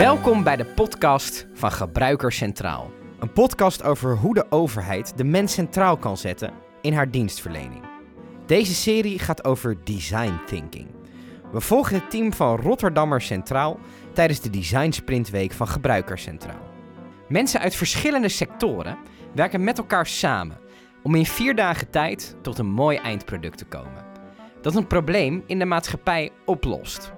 Welkom 0.00 0.42
bij 0.42 0.56
de 0.56 0.64
podcast 0.64 1.46
van 1.54 1.72
Gebruiker 1.72 2.32
Centraal. 2.32 2.90
Een 3.18 3.32
podcast 3.32 3.82
over 3.82 4.16
hoe 4.16 4.34
de 4.34 4.50
overheid 4.50 5.16
de 5.16 5.24
mens 5.24 5.52
centraal 5.52 5.96
kan 5.96 6.16
zetten 6.16 6.52
in 6.80 6.92
haar 6.92 7.10
dienstverlening. 7.10 7.84
Deze 8.46 8.74
serie 8.74 9.18
gaat 9.18 9.44
over 9.44 9.84
design 9.84 10.40
thinking. 10.46 10.86
We 11.52 11.60
volgen 11.60 11.94
het 11.94 12.10
team 12.10 12.32
van 12.32 12.56
Rotterdammer 12.56 13.20
Centraal 13.20 13.78
tijdens 14.12 14.40
de 14.40 14.50
Design 14.50 14.90
Sprintweek 14.90 15.52
van 15.52 15.68
Gebruiker 15.68 16.18
Centraal. 16.18 16.68
Mensen 17.28 17.60
uit 17.60 17.74
verschillende 17.74 18.28
sectoren 18.28 18.98
werken 19.34 19.64
met 19.64 19.78
elkaar 19.78 20.06
samen 20.06 20.58
om 21.02 21.14
in 21.14 21.26
vier 21.26 21.54
dagen 21.54 21.90
tijd 21.90 22.36
tot 22.42 22.58
een 22.58 22.70
mooi 22.70 22.96
eindproduct 22.96 23.58
te 23.58 23.64
komen. 23.64 24.04
Dat 24.62 24.76
een 24.76 24.86
probleem 24.86 25.42
in 25.46 25.58
de 25.58 25.64
maatschappij 25.64 26.30
oplost. 26.44 27.12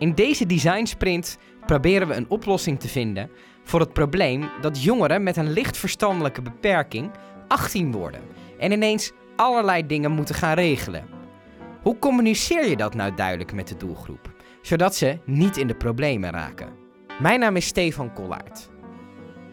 In 0.00 0.14
deze 0.14 0.46
design 0.46 0.84
sprint 0.84 1.38
proberen 1.70 2.08
we 2.08 2.14
een 2.14 2.30
oplossing 2.30 2.80
te 2.80 2.88
vinden 2.88 3.30
voor 3.64 3.80
het 3.80 3.92
probleem 3.92 4.50
dat 4.60 4.82
jongeren 4.82 5.22
met 5.22 5.36
een 5.36 5.50
licht 5.50 5.76
verstandelijke 5.76 6.42
beperking 6.42 7.10
18 7.48 7.92
worden 7.92 8.20
en 8.58 8.72
ineens 8.72 9.12
allerlei 9.36 9.86
dingen 9.86 10.10
moeten 10.10 10.34
gaan 10.34 10.54
regelen. 10.54 11.04
Hoe 11.82 11.98
communiceer 11.98 12.68
je 12.68 12.76
dat 12.76 12.94
nou 12.94 13.14
duidelijk 13.14 13.52
met 13.52 13.68
de 13.68 13.76
doelgroep, 13.76 14.32
zodat 14.62 14.94
ze 14.94 15.18
niet 15.24 15.56
in 15.56 15.66
de 15.66 15.74
problemen 15.74 16.30
raken? 16.30 16.68
Mijn 17.20 17.40
naam 17.40 17.56
is 17.56 17.66
Stefan 17.66 18.12
Kollaert. 18.12 18.68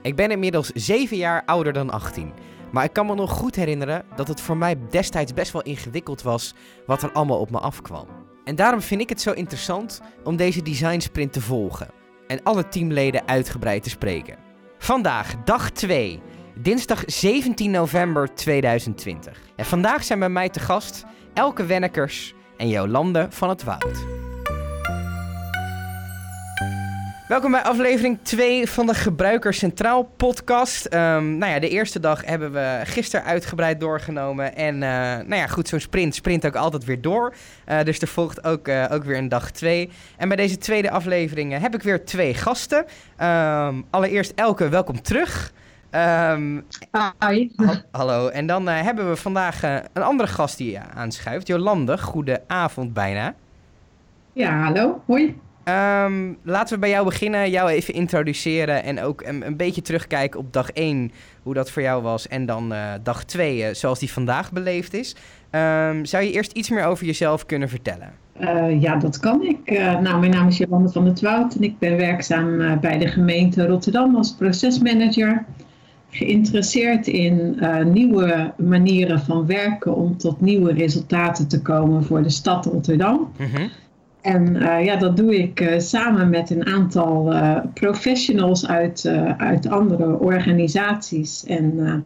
Ik 0.02 0.16
ben 0.16 0.31
inmiddels 0.31 0.72
7 0.73 1.17
jaar 1.17 1.44
ouder 1.45 1.73
dan 1.73 1.89
18, 1.89 2.34
maar 2.72 2.84
ik 2.84 2.94
kan 2.94 3.05
me 3.05 3.16
nog 3.16 3.31
goed 3.31 3.55
herinneren 3.55 4.05
dat 4.16 4.27
het 4.27 4.41
voor 4.41 4.58
mij 4.58 4.75
destijds 4.89 5.34
best 5.34 5.52
wel 5.52 5.61
ingewikkeld 5.61 6.22
was 6.22 6.53
wat 6.86 7.03
er 7.03 7.11
allemaal 7.11 7.39
op 7.39 7.52
me 7.52 7.59
afkwam. 7.59 8.08
En 8.44 8.55
daarom 8.55 8.81
vind 8.81 9.02
ik 9.02 9.09
het 9.09 9.22
zo 9.22 9.31
interessant 9.31 10.02
om 10.23 10.36
deze 10.36 10.61
design 10.61 10.99
sprint 10.99 11.33
te 11.33 11.42
volgen 11.42 11.97
en 12.28 12.44
alle 12.44 12.67
teamleden 12.67 13.28
uitgebreid 13.28 13.83
te 13.83 13.89
spreken. 13.89 14.38
Vandaag, 14.78 15.36
dag 15.44 15.70
2, 15.70 16.22
dinsdag 16.56 17.03
17 17.06 17.72
november 17.72 18.36
2020. 18.36 19.42
En 19.56 19.66
vandaag 19.66 20.03
zijn 20.03 20.20
bij 20.20 20.30
mij 20.30 20.50
te 20.50 20.59
gast 20.59 21.05
Elke 21.33 21.66
Wennekers 21.66 22.33
en 22.58 22.70
Jolande 22.70 23.28
van 23.30 23.50
het 23.50 23.64
Woud. 23.64 24.17
Welkom 27.28 27.52
bij 27.52 27.64
aflevering 27.64 28.20
2 28.22 28.70
van 28.70 28.86
de 28.86 28.94
Gebruiker 28.94 29.53
Centraal 29.53 30.03
podcast. 30.03 30.86
Ehm, 30.86 31.38
nou 31.38 31.52
ja, 31.52 31.59
de 31.59 31.70
eerste 31.70 32.00
dag 32.00 32.25
hebben 32.25 32.52
we 32.52 32.81
gisteren 32.83 33.25
uitgebreid 33.25 33.80
doorgenomen. 33.80 34.56
En 34.56 34.73
uh, 34.73 34.80
nou 34.80 35.36
ja, 35.36 35.48
goed, 35.48 35.67
zo'n 35.67 35.80
sprint 35.80 36.16
sprint 36.16 36.45
ook 36.45 36.55
altijd 36.55 36.86
weer 36.86 37.02
door. 37.02 37.33
Uh, 37.70 37.83
dus 37.83 38.00
er 38.00 38.08
volgt 38.08 38.44
ook, 38.44 38.67
uh, 38.67 38.86
ook 38.92 39.03
weer 39.03 39.17
een 39.17 39.30
dag 39.30 39.52
2. 39.52 39.89
En 40.17 40.28
bij 40.28 40.38
deze 40.38 40.58
tweede 40.58 40.92
aflevering 40.92 41.59
heb 41.59 41.75
ik 41.75 41.81
weer 41.81 42.05
twee 42.05 42.33
gasten. 42.33 42.86
Um, 43.22 43.86
allereerst 43.89 44.31
Elke, 44.36 44.70
welkom 44.70 45.02
terug. 45.02 45.53
Um, 45.92 46.66
Hi. 47.28 47.50
Ha 47.55 47.83
hallo. 47.92 48.28
En 48.28 48.48
dan 48.48 48.67
hebben 48.67 49.09
we 49.09 49.16
vandaag 49.16 49.64
een 49.64 50.03
andere 50.03 50.30
gast 50.30 50.58
die 50.58 50.80
aanschuift. 50.80 51.48
Jolande, 51.48 51.98
goede 51.98 52.42
avond 52.48 52.94
bijna. 52.94 53.33
Ja, 54.33 54.64
hallo. 54.64 55.02
Hoi. 55.05 55.45
Um, 55.70 56.38
laten 56.44 56.73
we 56.73 56.80
bij 56.80 56.90
jou 56.90 57.06
beginnen, 57.06 57.50
jou 57.50 57.70
even 57.70 57.94
introduceren 57.94 58.84
en 58.84 59.02
ook 59.02 59.22
een, 59.22 59.46
een 59.46 59.58
beetje 59.58 59.82
terugkijken 59.82 60.40
op 60.40 60.54
dag 60.54 60.72
1, 60.72 61.12
hoe 61.44 61.54
dat 61.54 61.72
voor 61.72 61.82
jou 61.82 62.04
was. 62.04 62.28
En 62.28 62.46
dan 62.46 62.73
uh, 62.73 62.92
dag 63.04 63.23
2, 63.23 63.58
uh, 63.58 63.68
zoals 63.72 64.00
die 64.00 64.12
vandaag 64.12 64.52
beleefd 64.52 64.94
is. 64.94 65.16
Um, 65.52 66.06
zou 66.06 66.23
je 66.23 66.32
eerst 66.32 66.52
iets 66.52 66.70
meer 66.70 66.86
over 66.86 67.06
jezelf 67.06 67.45
kunnen 67.45 67.70
vertellen? 67.70 68.12
Uh, 68.40 68.82
ja, 68.82 68.95
dat 68.95 69.20
kan 69.20 69.44
ik. 69.44 69.72
nou, 70.02 70.20
mijn 70.20 70.32
naam 70.32 70.48
is 70.48 70.58
Jolande 70.58 70.90
van 70.90 71.06
der 71.06 71.18
Woud 71.22 71.56
en 71.56 71.64
ik 71.64 71.80
ben 71.80 71.98
werkzaam 71.98 72.80
bij 72.80 72.98
de 72.98 73.08
gemeente 73.08 73.68
Rotterdam 73.68 74.16
als 74.16 74.36
procesmanager. 74.36 75.45
Geïnteresseerd 76.10 77.08
in 77.08 77.60
nieuwe 77.92 78.54
manieren 78.58 79.20
van 79.20 79.45
werken 79.45 79.95
om 79.95 80.17
tot 80.17 80.42
nieuwe 80.42 80.73
resultaten 80.73 81.48
te 81.48 81.61
komen 81.61 82.04
voor 82.04 82.23
de 82.23 82.30
stad 82.30 82.66
Rotterdam. 82.66 83.32
-hmm. 83.38 83.70
En 84.27 84.55
uh, 84.55 84.86
ja, 84.86 84.95
dat 84.95 85.17
doe 85.17 85.38
ik 85.38 85.61
uh, 85.61 85.80
samen 85.80 86.30
met 86.30 86.49
een 86.49 86.65
aantal 86.65 87.33
uh, 87.33 87.60
professionals 87.73 88.67
uit, 88.67 89.05
uit 89.38 89.67
andere 89.67 90.20
organisaties. 90.20 91.45
En 91.45 92.05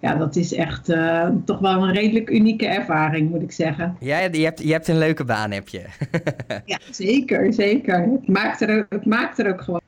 ja, 0.00 0.14
dat 0.14 0.36
is 0.36 0.54
echt 0.54 0.92
toch 1.44 1.58
wel 1.58 1.82
een 1.82 1.92
redelijk 1.92 2.30
unieke 2.30 2.66
ervaring, 2.66 3.30
moet 3.30 3.42
ik 3.42 3.52
zeggen. 3.52 3.96
Ja, 4.00 4.18
je 4.18 4.44
hebt, 4.44 4.62
je 4.62 4.72
hebt 4.72 4.88
een 4.88 4.98
leuke 4.98 5.24
baan, 5.24 5.50
heb 5.50 5.68
je. 5.68 5.84
ja, 6.64 6.78
zeker, 6.90 7.52
zeker. 7.52 8.00
Het 8.00 8.28
maakt 8.28 8.60
er, 8.60 8.86
het 8.88 9.06
maakt 9.06 9.38
er 9.38 9.52
ook 9.52 9.60
gewoon. 9.60 9.80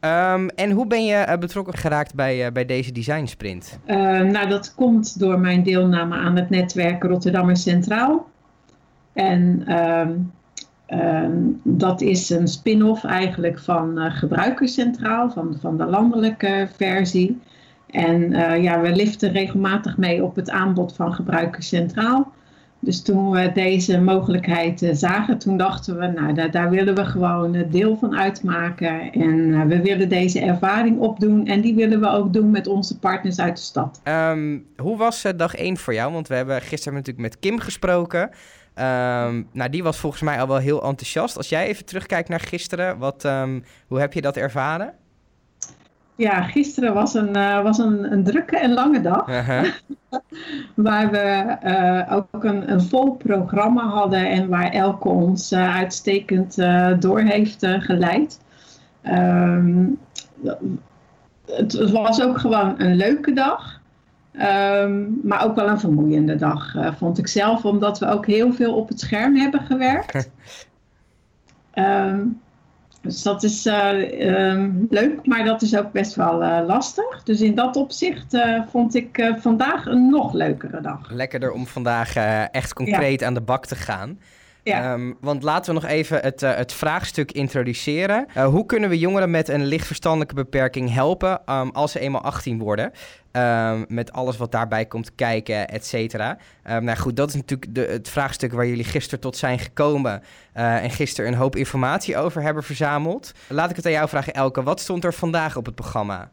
Um, 0.00 0.48
en 0.48 0.70
hoe 0.70 0.86
ben 0.86 1.04
je 1.04 1.36
betrokken 1.40 1.74
geraakt 1.74 2.14
bij, 2.14 2.52
bij 2.52 2.64
deze 2.64 2.92
design 2.92 3.26
sprint? 3.26 3.78
nou, 3.86 4.48
dat 4.48 4.74
komt 4.74 5.18
door 5.18 5.38
mijn 5.38 5.62
deelname 5.62 6.16
aan 6.16 6.36
het 6.36 6.50
netwerk 6.50 7.02
Rotterdammer 7.02 7.56
Centraal. 7.56 8.28
En 9.12 9.72
um, 9.72 10.30
Um, 10.94 11.60
dat 11.62 12.00
is 12.00 12.30
een 12.30 12.48
spin-off 12.48 13.04
eigenlijk 13.04 13.58
van 13.58 13.98
uh, 13.98 14.16
Gebruikerscentraal, 14.16 15.30
van, 15.30 15.56
van 15.60 15.78
de 15.78 15.84
landelijke 15.84 16.68
versie. 16.76 17.40
En 17.90 18.32
uh, 18.32 18.62
ja, 18.62 18.80
we 18.80 18.96
liften 18.96 19.32
regelmatig 19.32 19.96
mee 19.96 20.24
op 20.24 20.36
het 20.36 20.50
aanbod 20.50 20.94
van 20.94 21.14
Gebruikerscentraal. 21.14 22.32
Dus 22.80 23.02
toen 23.02 23.30
we 23.30 23.52
deze 23.52 24.00
mogelijkheid 24.00 24.82
uh, 24.82 24.90
zagen, 24.92 25.38
toen 25.38 25.56
dachten 25.56 25.98
we, 25.98 26.06
nou, 26.06 26.34
daar, 26.34 26.50
daar 26.50 26.70
willen 26.70 26.94
we 26.94 27.04
gewoon 27.04 27.64
deel 27.70 27.96
van 27.96 28.18
uitmaken. 28.18 29.12
En 29.12 29.68
we 29.68 29.82
willen 29.82 30.08
deze 30.08 30.40
ervaring 30.40 30.98
opdoen 30.98 31.46
en 31.46 31.60
die 31.60 31.74
willen 31.74 32.00
we 32.00 32.08
ook 32.08 32.32
doen 32.32 32.50
met 32.50 32.66
onze 32.66 32.98
partners 32.98 33.40
uit 33.40 33.56
de 33.56 33.62
stad. 33.62 34.00
Um, 34.04 34.66
hoe 34.76 34.96
was 34.96 35.24
dag 35.36 35.54
1 35.54 35.76
voor 35.76 35.94
jou? 35.94 36.12
Want 36.12 36.28
we 36.28 36.34
hebben 36.34 36.60
gisteren 36.60 36.94
natuurlijk 36.94 37.28
met 37.28 37.38
Kim 37.38 37.58
gesproken. 37.58 38.30
Um, 38.80 39.48
nou, 39.52 39.70
die 39.70 39.82
was 39.82 39.98
volgens 39.98 40.22
mij 40.22 40.40
al 40.40 40.48
wel 40.48 40.56
heel 40.56 40.82
enthousiast. 40.82 41.36
Als 41.36 41.48
jij 41.48 41.66
even 41.66 41.84
terugkijkt 41.84 42.28
naar 42.28 42.40
gisteren, 42.40 42.98
wat, 42.98 43.24
um, 43.24 43.64
hoe 43.86 44.00
heb 44.00 44.12
je 44.12 44.20
dat 44.20 44.36
ervaren? 44.36 44.94
Ja, 46.16 46.42
gisteren 46.42 46.94
was 46.94 47.14
een, 47.14 47.36
uh, 47.36 47.62
was 47.62 47.78
een, 47.78 48.12
een 48.12 48.24
drukke 48.24 48.58
en 48.58 48.72
lange 48.72 49.00
dag. 49.00 49.28
Uh 49.28 49.46
-huh. 49.48 49.64
waar 50.74 51.10
we 51.10 51.56
uh, 51.64 52.16
ook 52.16 52.44
een, 52.44 52.70
een 52.70 52.82
vol 52.82 53.10
programma 53.10 53.88
hadden 53.88 54.30
en 54.30 54.48
waar 54.48 54.70
Elke 54.70 55.08
ons 55.08 55.52
uh, 55.52 55.76
uitstekend 55.76 56.56
door 56.98 57.20
heeft 57.20 57.66
geleid. 57.78 58.40
Um, 59.02 59.98
het, 61.46 61.72
het 61.72 61.90
was 61.90 62.22
ook 62.22 62.38
gewoon 62.38 62.74
een 62.78 62.96
leuke 62.96 63.32
dag. 63.32 63.77
Um, 64.40 65.20
maar 65.22 65.44
ook 65.44 65.54
wel 65.54 65.68
een 65.68 65.80
vermoeiende 65.80 66.36
dag, 66.36 66.74
uh, 66.74 66.94
vond 66.94 67.18
ik 67.18 67.26
zelf, 67.26 67.64
omdat 67.64 67.98
we 67.98 68.06
ook 68.06 68.26
heel 68.26 68.52
veel 68.52 68.74
op 68.74 68.88
het 68.88 69.00
scherm 69.00 69.36
hebben 69.36 69.60
gewerkt. 69.60 70.30
um, 71.74 72.40
dus 73.02 73.22
dat 73.22 73.42
is 73.42 73.66
uh, 73.66 74.50
um, 74.50 74.86
leuk, 74.90 75.26
maar 75.26 75.44
dat 75.44 75.62
is 75.62 75.76
ook 75.76 75.92
best 75.92 76.14
wel 76.14 76.42
uh, 76.42 76.60
lastig. 76.66 77.22
Dus 77.22 77.40
in 77.40 77.54
dat 77.54 77.76
opzicht 77.76 78.34
uh, 78.34 78.62
vond 78.70 78.94
ik 78.94 79.34
vandaag 79.38 79.86
een 79.86 80.10
nog 80.10 80.32
leukere 80.32 80.80
dag. 80.80 81.10
Lekkerder 81.10 81.52
om 81.52 81.66
vandaag 81.66 82.16
echt 82.50 82.72
concreet 82.72 83.20
ja. 83.20 83.26
aan 83.26 83.34
de 83.34 83.40
bak 83.40 83.66
te 83.66 83.76
gaan. 83.76 84.18
Um, 84.68 85.16
want 85.20 85.42
laten 85.42 85.74
we 85.74 85.80
nog 85.80 85.90
even 85.90 86.20
het, 86.20 86.42
uh, 86.42 86.54
het 86.54 86.72
vraagstuk 86.72 87.32
introduceren. 87.32 88.26
Uh, 88.36 88.44
hoe 88.44 88.66
kunnen 88.66 88.88
we 88.88 88.98
jongeren 88.98 89.30
met 89.30 89.48
een 89.48 89.64
licht 89.64 89.86
verstandelijke 89.86 90.34
beperking 90.34 90.92
helpen 90.92 91.40
um, 91.46 91.70
als 91.70 91.92
ze 91.92 92.00
eenmaal 92.00 92.22
18 92.22 92.58
worden? 92.58 92.92
Um, 93.32 93.84
met 93.88 94.12
alles 94.12 94.36
wat 94.36 94.52
daarbij 94.52 94.86
komt 94.86 95.14
kijken, 95.14 95.68
et 95.68 95.86
cetera. 95.86 96.38
nou 96.62 96.96
goed, 96.96 97.16
dat 97.16 97.28
is 97.28 97.34
natuurlijk 97.34 97.74
de, 97.74 97.80
het 97.80 98.08
vraagstuk 98.08 98.52
waar 98.52 98.66
jullie 98.66 98.84
gisteren 98.84 99.20
tot 99.20 99.36
zijn 99.36 99.58
gekomen. 99.58 100.22
Uh, 100.56 100.82
en 100.82 100.90
gisteren 100.90 101.32
een 101.32 101.38
hoop 101.38 101.56
informatie 101.56 102.16
over 102.16 102.42
hebben 102.42 102.62
verzameld. 102.62 103.32
Laat 103.48 103.70
ik 103.70 103.76
het 103.76 103.86
aan 103.86 103.92
jou 103.92 104.08
vragen, 104.08 104.32
Elke. 104.32 104.62
Wat 104.62 104.80
stond 104.80 105.04
er 105.04 105.14
vandaag 105.14 105.56
op 105.56 105.66
het 105.66 105.74
programma? 105.74 106.30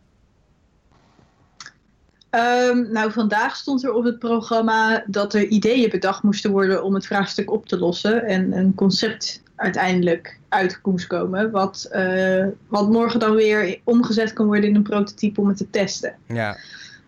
Um, 2.35 2.91
nou, 2.91 3.11
vandaag 3.11 3.55
stond 3.55 3.83
er 3.83 3.93
op 3.93 4.03
het 4.03 4.19
programma 4.19 5.03
dat 5.07 5.33
er 5.33 5.45
ideeën 5.45 5.89
bedacht 5.89 6.23
moesten 6.23 6.51
worden 6.51 6.83
om 6.83 6.93
het 6.93 7.05
vraagstuk 7.05 7.51
op 7.51 7.67
te 7.67 7.77
lossen. 7.77 8.25
En 8.25 8.57
een 8.57 8.75
concept 8.75 9.43
uiteindelijk 9.55 10.39
uit 10.49 10.79
moest 10.83 11.07
komen. 11.07 11.51
Wat, 11.51 11.89
uh, 11.91 12.45
wat 12.67 12.89
morgen 12.89 13.19
dan 13.19 13.35
weer 13.35 13.79
omgezet 13.83 14.33
kan 14.33 14.45
worden 14.45 14.69
in 14.69 14.75
een 14.75 14.83
prototype 14.83 15.41
om 15.41 15.47
het 15.47 15.57
te 15.57 15.69
testen. 15.69 16.15
Ja. 16.27 16.57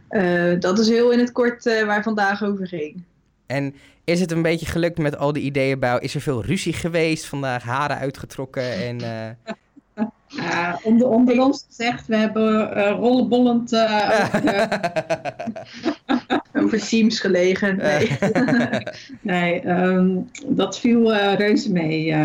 Uh, 0.09 0.59
dat 0.59 0.79
is 0.79 0.89
heel 0.89 1.11
in 1.11 1.19
het 1.19 1.31
kort 1.31 1.65
uh, 1.65 1.83
waar 1.83 2.03
vandaag 2.03 2.43
over 2.43 2.67
ging. 2.67 3.03
En 3.45 3.75
is 4.03 4.19
het 4.19 4.31
een 4.31 4.41
beetje 4.41 4.65
gelukt 4.65 4.97
met 4.97 5.17
al 5.17 5.33
die 5.33 5.43
ideeën 5.43 5.79
bij? 5.79 5.99
Is 5.99 6.15
er 6.15 6.21
veel 6.21 6.43
ruzie 6.43 6.73
geweest? 6.73 7.25
Vandaag 7.25 7.63
haren 7.63 7.97
uitgetrokken 7.97 8.73
en... 8.73 9.01
Uh, 9.01 9.53
onder, 10.83 11.07
onder 11.07 11.43
ons 11.43 11.65
gezegd, 11.67 12.07
we 12.07 12.15
hebben 12.15 12.77
uh, 12.77 12.89
rollenbollend 12.89 13.73
uh, 13.73 14.25
over 16.63 16.87
teams 16.87 17.19
gelegen. 17.19 17.77
Nee, 17.77 18.17
nee 19.21 19.67
um, 19.67 20.29
dat 20.47 20.79
viel 20.79 21.15
reuze 21.15 21.71
mee. 21.71 22.15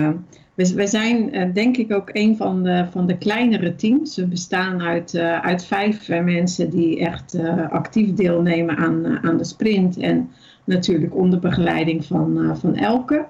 we, 0.55 0.75
we 0.75 0.87
zijn 0.87 1.37
uh, 1.37 1.55
denk 1.55 1.77
ik 1.77 1.93
ook 1.93 2.11
een 2.13 2.37
van 2.37 2.63
de, 2.63 2.87
van 2.91 3.07
de 3.07 3.19
kleinere 3.19 3.75
teams. 3.75 4.17
We 4.17 4.27
bestaan 4.27 4.83
uit, 4.83 5.15
uh, 5.15 5.41
uit 5.41 5.65
vijf 5.65 6.09
mensen 6.09 6.71
die 6.71 6.99
echt 6.99 7.39
actief 7.71 8.13
deelnemen 8.15 8.77
aan, 8.77 9.19
aan 9.23 9.37
de 9.37 9.45
sprint. 9.45 9.97
En 9.97 10.31
natuurlijk 10.65 11.15
onder 11.15 11.39
begeleiding 11.39 12.05
van, 12.05 12.57
van 12.61 12.77
Elke. 12.77 13.27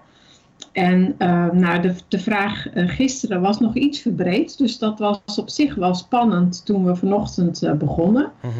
En 0.72 1.14
nou, 1.52 1.80
de, 1.80 1.94
de 2.08 2.18
vraag 2.18 2.66
gisteren 2.74 3.40
was 3.40 3.60
nog 3.60 3.74
iets 3.74 4.00
verbreed. 4.00 4.58
Dus 4.58 4.78
dat 4.78 4.98
was 4.98 5.20
op 5.36 5.50
zich 5.50 5.74
wel 5.74 5.94
spannend 5.94 6.64
toen 6.64 6.84
we 6.84 6.96
vanochtend 6.96 7.78
begonnen. 7.78 8.30
-huh 8.40 8.50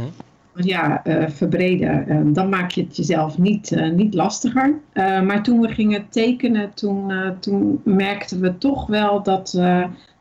ja, 0.55 1.07
uh, 1.07 1.29
verbreden, 1.29 2.05
uh, 2.09 2.35
dan 2.35 2.49
maak 2.49 2.71
je 2.71 2.83
het 2.83 2.97
jezelf 2.97 3.39
niet, 3.39 3.71
uh, 3.71 3.91
niet 3.91 4.15
lastiger. 4.15 4.81
maar 4.95 5.43
toen 5.43 5.61
we 5.61 5.69
gingen 5.69 6.09
tekenen, 6.09 6.75
toen, 6.75 7.13
toen 7.41 7.81
merkten 7.85 8.41
we 8.41 8.59
toch 8.59 8.87
wel 8.87 9.23
dat, 9.23 9.61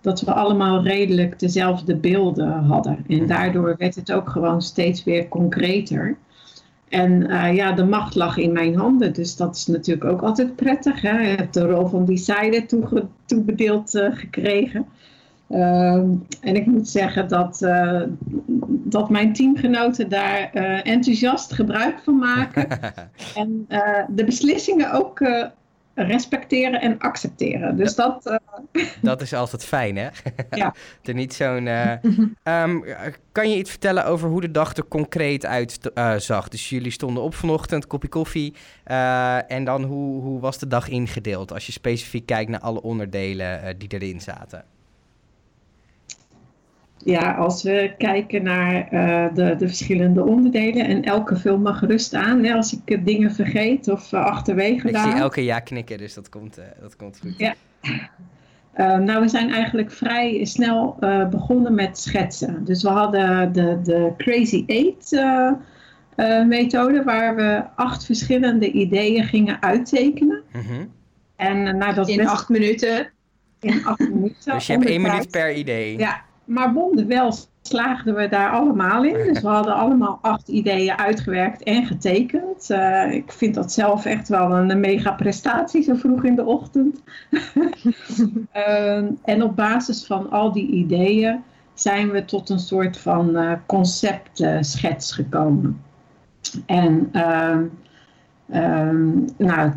dat 0.01 0.21
we 0.21 0.33
allemaal 0.33 0.83
redelijk 0.83 1.39
dezelfde 1.39 1.95
beelden 1.95 2.51
hadden. 2.51 3.05
En 3.07 3.27
daardoor 3.27 3.75
werd 3.77 3.95
het 3.95 4.11
ook 4.11 4.29
gewoon 4.29 4.61
steeds 4.61 5.03
weer 5.03 5.27
concreter. 5.27 6.17
En 6.91 7.27
ja, 7.55 7.71
de 7.71 7.83
macht 7.83 8.15
lag 8.15 8.37
in 8.37 8.51
mijn 8.51 8.75
handen, 8.75 9.13
dus 9.13 9.35
dat 9.35 9.55
is 9.55 9.65
natuurlijk 9.67 10.11
ook 10.11 10.21
altijd 10.21 10.55
prettig. 10.55 11.01
Hè? 11.01 11.19
Je 11.19 11.35
hebt 11.35 11.53
de 11.53 11.65
rol 11.65 11.87
van 11.87 12.05
decider 12.05 12.65
toebedeeld 13.25 13.89
gekregen. 13.91 14.85
Ehm, 15.49 16.09
en 16.41 16.55
ik 16.55 16.65
moet 16.65 16.89
zeggen 16.89 17.27
dat, 17.27 17.61
uh, 17.63 18.01
dat 18.67 19.09
mijn 19.09 19.33
teamgenoten 19.33 20.09
daar 20.09 20.49
enthousiast 20.83 21.53
gebruik 21.53 21.99
van 22.03 22.17
maken. 22.17 22.67
en 23.35 23.67
de 24.09 24.23
beslissingen 24.23 24.91
ook 24.91 25.19
respecteren 25.95 26.81
en 26.81 26.99
accepteren. 26.99 27.77
Dus 27.77 27.95
dat... 27.95 28.39
dat 29.01 29.21
is 29.25 29.33
altijd 29.33 29.65
fijn, 29.65 29.95
hè? 29.95 30.07
ja. 30.51 30.73
er 31.03 31.13
niet 31.13 31.33
zo'n... 31.33 31.67
Um, 32.43 32.83
kan 33.31 33.49
je 33.49 33.57
iets 33.57 33.69
vertellen 33.69 34.05
over 34.05 34.29
hoe 34.29 34.41
de 34.41 34.51
dag 34.51 34.75
er 34.75 34.85
concreet 34.85 35.45
uitzag? 35.45 36.47
dus 36.47 36.69
jullie 36.69 36.91
stonden 36.91 37.23
op 37.23 37.35
vanochtend, 37.35 37.87
kopje 37.87 38.09
koffie. 38.09 38.53
en 39.47 39.63
dan 39.63 39.83
hoe, 39.83 40.21
hoe 40.21 40.39
was 40.39 40.57
de 40.57 40.67
dag 40.67 40.87
ingedeeld? 40.87 41.53
Als 41.53 41.65
je 41.65 41.71
specifiek 41.71 42.25
kijkt 42.25 42.49
naar 42.49 42.59
alle 42.59 42.81
onderdelen 42.81 43.77
die 43.77 43.89
erin 43.89 44.21
zaten 44.21 44.65
ja, 47.05 47.33
als 47.33 47.63
we 47.63 47.93
kijken 47.97 48.43
naar 48.43 48.93
uh, 48.93 49.35
de, 49.35 49.55
de 49.55 49.67
verschillende 49.67 50.25
onderdelen 50.25 50.85
en 50.85 51.03
elke 51.03 51.35
film 51.35 51.61
mag 51.61 51.79
gerust 51.79 52.13
aan. 52.13 52.43
Hè, 52.43 52.53
als 52.53 52.81
ik 52.85 53.05
dingen 53.05 53.31
vergeet 53.31 53.87
of 53.87 54.11
uh, 54.11 54.25
achterwege 54.25 54.89
Ik 54.89 54.97
zie 54.97 55.13
elke 55.13 55.43
ja 55.43 55.59
knikken, 55.59 55.97
dus 55.97 56.13
dat 56.13 56.29
komt, 56.29 56.59
uh, 56.59 56.65
dat 56.81 56.95
komt 56.95 57.19
goed. 57.21 57.33
Ja. 57.37 57.53
nou, 59.05 59.21
we 59.21 59.27
zijn 59.27 59.51
eigenlijk 59.51 59.91
vrij 59.91 60.45
snel 60.45 60.97
begonnen 61.29 61.75
met 61.75 61.97
schetsen. 61.97 62.65
Dus 62.65 62.83
we 62.83 62.89
hadden 62.89 63.53
de, 63.53 63.79
de 63.83 64.11
Crazy 64.17 64.63
Eight 64.67 65.11
methode, 66.47 67.03
waar 67.03 67.35
we 67.35 67.63
acht 67.75 68.05
verschillende 68.05 68.71
ideeën 68.71 69.23
gingen 69.23 69.61
uittekenen. 69.61 70.41
-hmm. 70.51 70.91
En, 71.35 71.77
nou, 71.77 71.93
dat 71.93 72.09
in 72.09 72.17
best... 72.17 72.29
acht 72.29 72.49
minuten. 72.49 73.11
In 73.59 73.85
acht 73.85 74.09
minuten. 74.09 74.53
Dus 74.53 74.67
je 74.67 74.73
hebt 74.73 74.85
één 74.85 75.01
minuut 75.01 75.29
per 75.29 75.53
idee. 75.53 75.97
Ja, 75.97 76.21
maar 76.51 76.73
wel 77.07 77.33
slaagden 77.61 78.15
we 78.15 78.27
daar 78.27 78.51
allemaal 78.51 79.03
in. 79.03 79.33
Dus 79.33 79.41
we 79.41 79.47
hadden 79.57 79.75
allemaal 79.75 80.19
acht 80.21 80.47
ideeën 80.47 80.97
uitgewerkt 80.97 81.63
en 81.63 81.85
getekend. 81.85 82.69
Uh, 82.69 83.11
ik 83.11 83.31
vind 83.31 83.55
dat 83.55 83.71
zelf 83.71 84.05
echt 84.05 84.27
wel 84.27 84.51
een, 84.51 84.79
mega 84.79 85.11
prestatie 85.11 85.83
zo 85.83 85.95
vroeg 85.95 86.23
in 86.23 86.35
de 86.35 86.45
ochtend. 86.45 87.03
uh, 88.53 88.95
en 89.23 89.43
op 89.43 89.55
basis 89.55 90.05
van 90.05 90.29
al 90.29 90.51
die 90.51 90.67
ideeën 90.67 91.43
zijn 91.73 92.11
we 92.11 92.25
tot 92.25 92.49
een 92.49 92.59
soort 92.59 92.97
van 92.97 93.29
uh, 93.37 93.53
conceptschets 93.65 95.11
gekomen. 95.11 95.81
En 96.65 97.09
ehm, 97.11 97.65
ehm, 98.49 99.19
nou, 99.37 99.71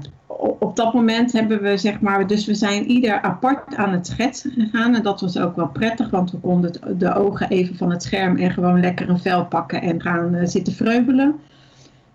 op 0.59 0.77
dat 0.77 0.95
moment 0.95 1.33
hebben 1.33 1.63
we, 1.63 1.77
zeg 1.77 2.01
maar, 2.01 2.27
dus 2.27 2.47
we 2.47 2.55
zijn 2.55 2.91
ieder 2.91 3.21
apart 3.21 3.75
aan 3.75 3.93
het 3.93 4.07
schetsen 4.07 4.51
gegaan. 4.51 4.95
En 4.95 5.03
dat 5.03 5.21
was 5.21 5.39
ook 5.39 5.57
wel 5.57 5.69
prettig, 5.69 6.11
want 6.11 6.31
we 6.31 6.39
konden 6.39 6.99
de 6.99 7.15
ogen 7.15 7.49
even 7.49 7.77
van 7.77 7.91
het 7.91 8.03
scherm 8.03 8.37
en 8.37 8.51
gewoon 8.51 8.81
lekker 8.81 9.09
een 9.09 9.19
vel 9.19 9.45
pakken 9.45 9.83
en 9.83 10.03
gaan 10.03 10.35
uh, 10.35 10.41
zitten 10.45 10.73
vreubelen. 10.73 11.35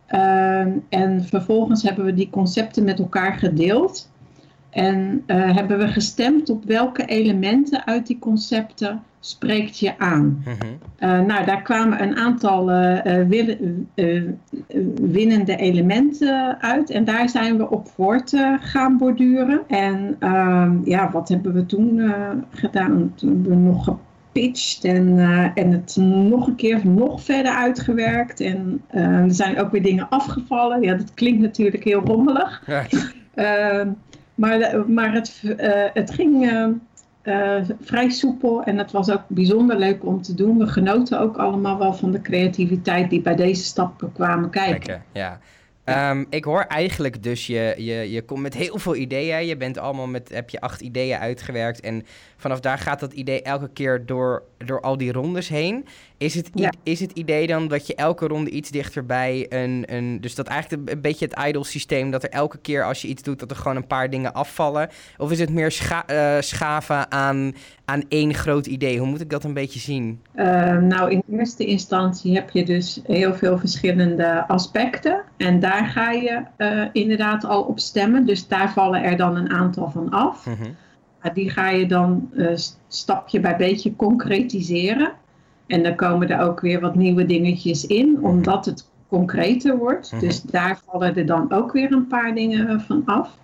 Uh, 0.10 0.60
en 0.90 1.26
vervolgens 1.26 1.84
hebben 1.84 2.06
we 2.06 2.14
die 2.14 2.30
concepten 2.30 2.84
met 2.84 3.00
elkaar 3.00 3.34
gedeeld. 3.34 4.12
En 4.70 5.24
uh, 5.28 5.56
hebben 5.56 5.78
we 5.78 5.88
gestemd 5.88 6.50
op 6.50 6.64
welke 6.64 7.06
elementen 7.06 7.86
uit 7.86 8.08
die 8.08 8.20
concepten 8.20 9.04
spreekt 9.20 9.80
je 9.80 10.00
aan. 10.00 10.44
Mhm. 10.44 10.54
uh, 11.00 11.26
nou, 11.26 11.46
daar 11.46 11.62
kwamen 11.62 12.02
een 12.02 12.18
aantal 12.18 12.72
uh, 12.72 13.28
winnende 15.02 15.56
elementen 15.56 16.62
uit. 16.62 16.90
En 16.90 17.04
daar 17.04 17.30
zijn 17.30 17.58
we 17.58 17.70
op 17.70 17.88
voort 17.88 18.34
gaan 18.60 18.98
borduren. 18.98 19.62
En 19.68 20.16
ehm, 20.20 20.78
ja, 20.84 21.12
wat 21.12 21.30
hebben 21.30 21.54
we 21.54 21.66
toen 21.66 22.14
gedaan? 22.50 23.14
Toen 23.16 23.30
hebben 23.30 23.50
we 23.50 23.56
nog 23.56 23.84
gepitcht 23.84 24.84
en, 24.84 25.20
en 25.56 25.72
het 25.72 25.96
nog 26.02 26.48
een 26.48 26.56
keer 26.56 26.88
nog 26.88 27.24
verder 27.24 27.52
uitgewerkt. 27.52 28.40
En 28.40 28.82
er 28.88 29.34
zijn 29.34 29.60
ook 29.60 29.72
weer 29.72 29.84
dingen 29.84 30.10
afgevallen. 30.10 30.82
Ja, 30.82 30.96
dat 30.96 31.14
klinkt 31.14 31.42
natuurlijk 31.42 31.84
heel 31.84 32.02
rommelig. 32.02 32.64
Ja. 32.66 32.86
Ehm, 33.34 33.90
maar, 34.36 34.84
maar 34.88 35.14
het, 35.14 35.44
het 35.94 36.12
ging 36.12 36.50
uh, 37.24 37.56
vrij 37.82 38.10
soepel 38.10 38.64
en 38.64 38.78
het 38.78 38.92
was 38.92 39.12
ook 39.12 39.24
bijzonder 39.28 39.78
leuk 39.78 40.06
om 40.06 40.22
te 40.22 40.34
doen. 40.34 40.58
We 40.58 40.68
genoten 40.68 41.20
ook 41.20 41.38
allemaal 41.38 41.78
wel 41.78 41.94
van 41.94 42.12
de 42.12 42.22
creativiteit 42.22 43.10
die 43.10 43.22
bij 43.22 43.36
deze 43.36 43.64
stap 43.64 44.10
kwamen 44.14 44.50
kijken. 44.50 45.04
ja. 45.12 45.40
Um, 45.86 46.26
ik 46.30 46.44
hoor 46.44 46.62
eigenlijk 46.62 47.24
dus, 47.24 47.48
je, 47.48 47.74
je, 47.78 48.12
je 48.12 48.22
komt 48.22 48.42
met 48.42 48.54
heel 48.54 48.78
veel 48.78 48.96
ideeën. 48.96 49.46
Je 49.46 49.58
bent 49.58 49.78
allemaal 49.78 50.08
met, 50.08 50.30
heb 50.30 50.50
je 50.50 50.62
acht 50.62 50.82
ideeën 50.82 51.18
uitgewerkt. 51.18 51.80
En 51.80 52.06
vanaf 52.38 52.60
daar 52.60 52.78
gaat 52.78 53.00
dat 53.00 53.14
idee 53.14 53.42
elke 53.42 53.70
keer 53.70 54.06
door, 54.06 54.44
door 54.66 54.82
al 54.82 54.98
die 54.98 55.12
rondes 55.12 55.50
heen. 55.50 55.86
Is 56.18 56.36
het, 56.36 56.50
Ja. 56.54 56.72
is 56.84 57.00
het 57.00 57.12
idee 57.12 57.48
dan 57.48 57.68
dat 57.68 57.88
je 57.88 57.96
elke 57.96 58.28
ronde 58.28 58.50
iets 58.50 58.70
dichterbij 58.70 59.46
een, 59.50 59.84
een... 59.86 60.22
Dus 60.22 60.36
dat 60.36 60.48
eigenlijk 60.48 60.92
een, 60.92 61.02
beetje 61.02 61.26
het 61.26 61.48
idle 61.48 61.64
systeem... 61.64 62.12
dat 62.12 62.24
er 62.24 62.30
elke 62.30 62.58
keer 62.58 62.86
als 62.86 63.02
je 63.02 63.08
iets 63.08 63.24
doet... 63.24 63.40
dat 63.40 63.52
er 63.52 63.58
gewoon 63.58 63.78
een 63.78 63.88
paar 63.88 64.10
dingen 64.10 64.34
afvallen? 64.34 64.90
Of 65.18 65.32
is 65.32 65.40
het 65.40 65.50
meer 65.50 65.72
scha 65.72 66.06
eh, 66.08 66.42
schaven 66.42 67.12
aan, 67.12 67.54
aan 67.86 68.04
één 68.10 68.34
groot 68.34 68.68
idee? 68.68 68.98
Hoe 68.98 69.08
moet 69.08 69.22
ik 69.22 69.30
dat 69.30 69.44
een 69.44 69.54
beetje 69.54 69.80
zien? 69.80 70.22
Uh, 70.36 70.78
nou, 70.78 71.12
in 71.12 71.24
eerste 71.32 71.66
instantie 71.66 72.36
heb 72.36 72.50
je 72.50 72.66
dus 72.66 73.02
heel 73.06 73.34
veel 73.36 73.58
verschillende 73.58 74.48
aspecten. 74.48 75.22
En 75.38 75.60
daar 75.60 75.86
ga 75.86 76.12
je 76.12 76.42
uh, 76.58 76.86
inderdaad 76.94 77.46
al 77.46 77.62
op 77.62 77.80
stemmen. 77.80 78.26
Dus 78.26 78.48
daar 78.48 78.72
vallen 78.72 79.04
er 79.04 79.18
dan 79.18 79.36
een 79.36 79.50
aantal 79.50 79.90
van 79.90 80.10
af. 80.10 80.46
Mhm. 80.46 80.70
Die 81.34 81.50
ga 81.50 81.70
je 81.70 81.86
dan 81.86 82.30
uh, 82.34 82.50
stapje 82.88 83.40
bij 83.40 83.58
beetje 83.58 83.96
concretiseren. 83.96 85.12
En 85.68 85.84
dan 85.84 85.96
komen 85.96 86.30
er 86.30 86.42
ook 86.42 86.60
weer 86.60 86.80
wat 86.80 86.96
nieuwe 86.96 87.26
dingetjes 87.26 87.86
in, 87.86 88.18
omdat 88.22 88.66
het 88.66 88.90
concreter 89.08 89.78
wordt. 89.78 90.12
Mhm. 90.12 90.22
Dus 90.22 90.42
daar 90.42 90.80
vallen 90.86 91.16
er 91.16 91.26
dan 91.26 91.52
ook 91.52 91.72
weer 91.72 91.92
een 91.92 92.08
paar 92.08 92.36
dingen 92.36 92.82
van 92.82 93.02
af. 93.06 93.38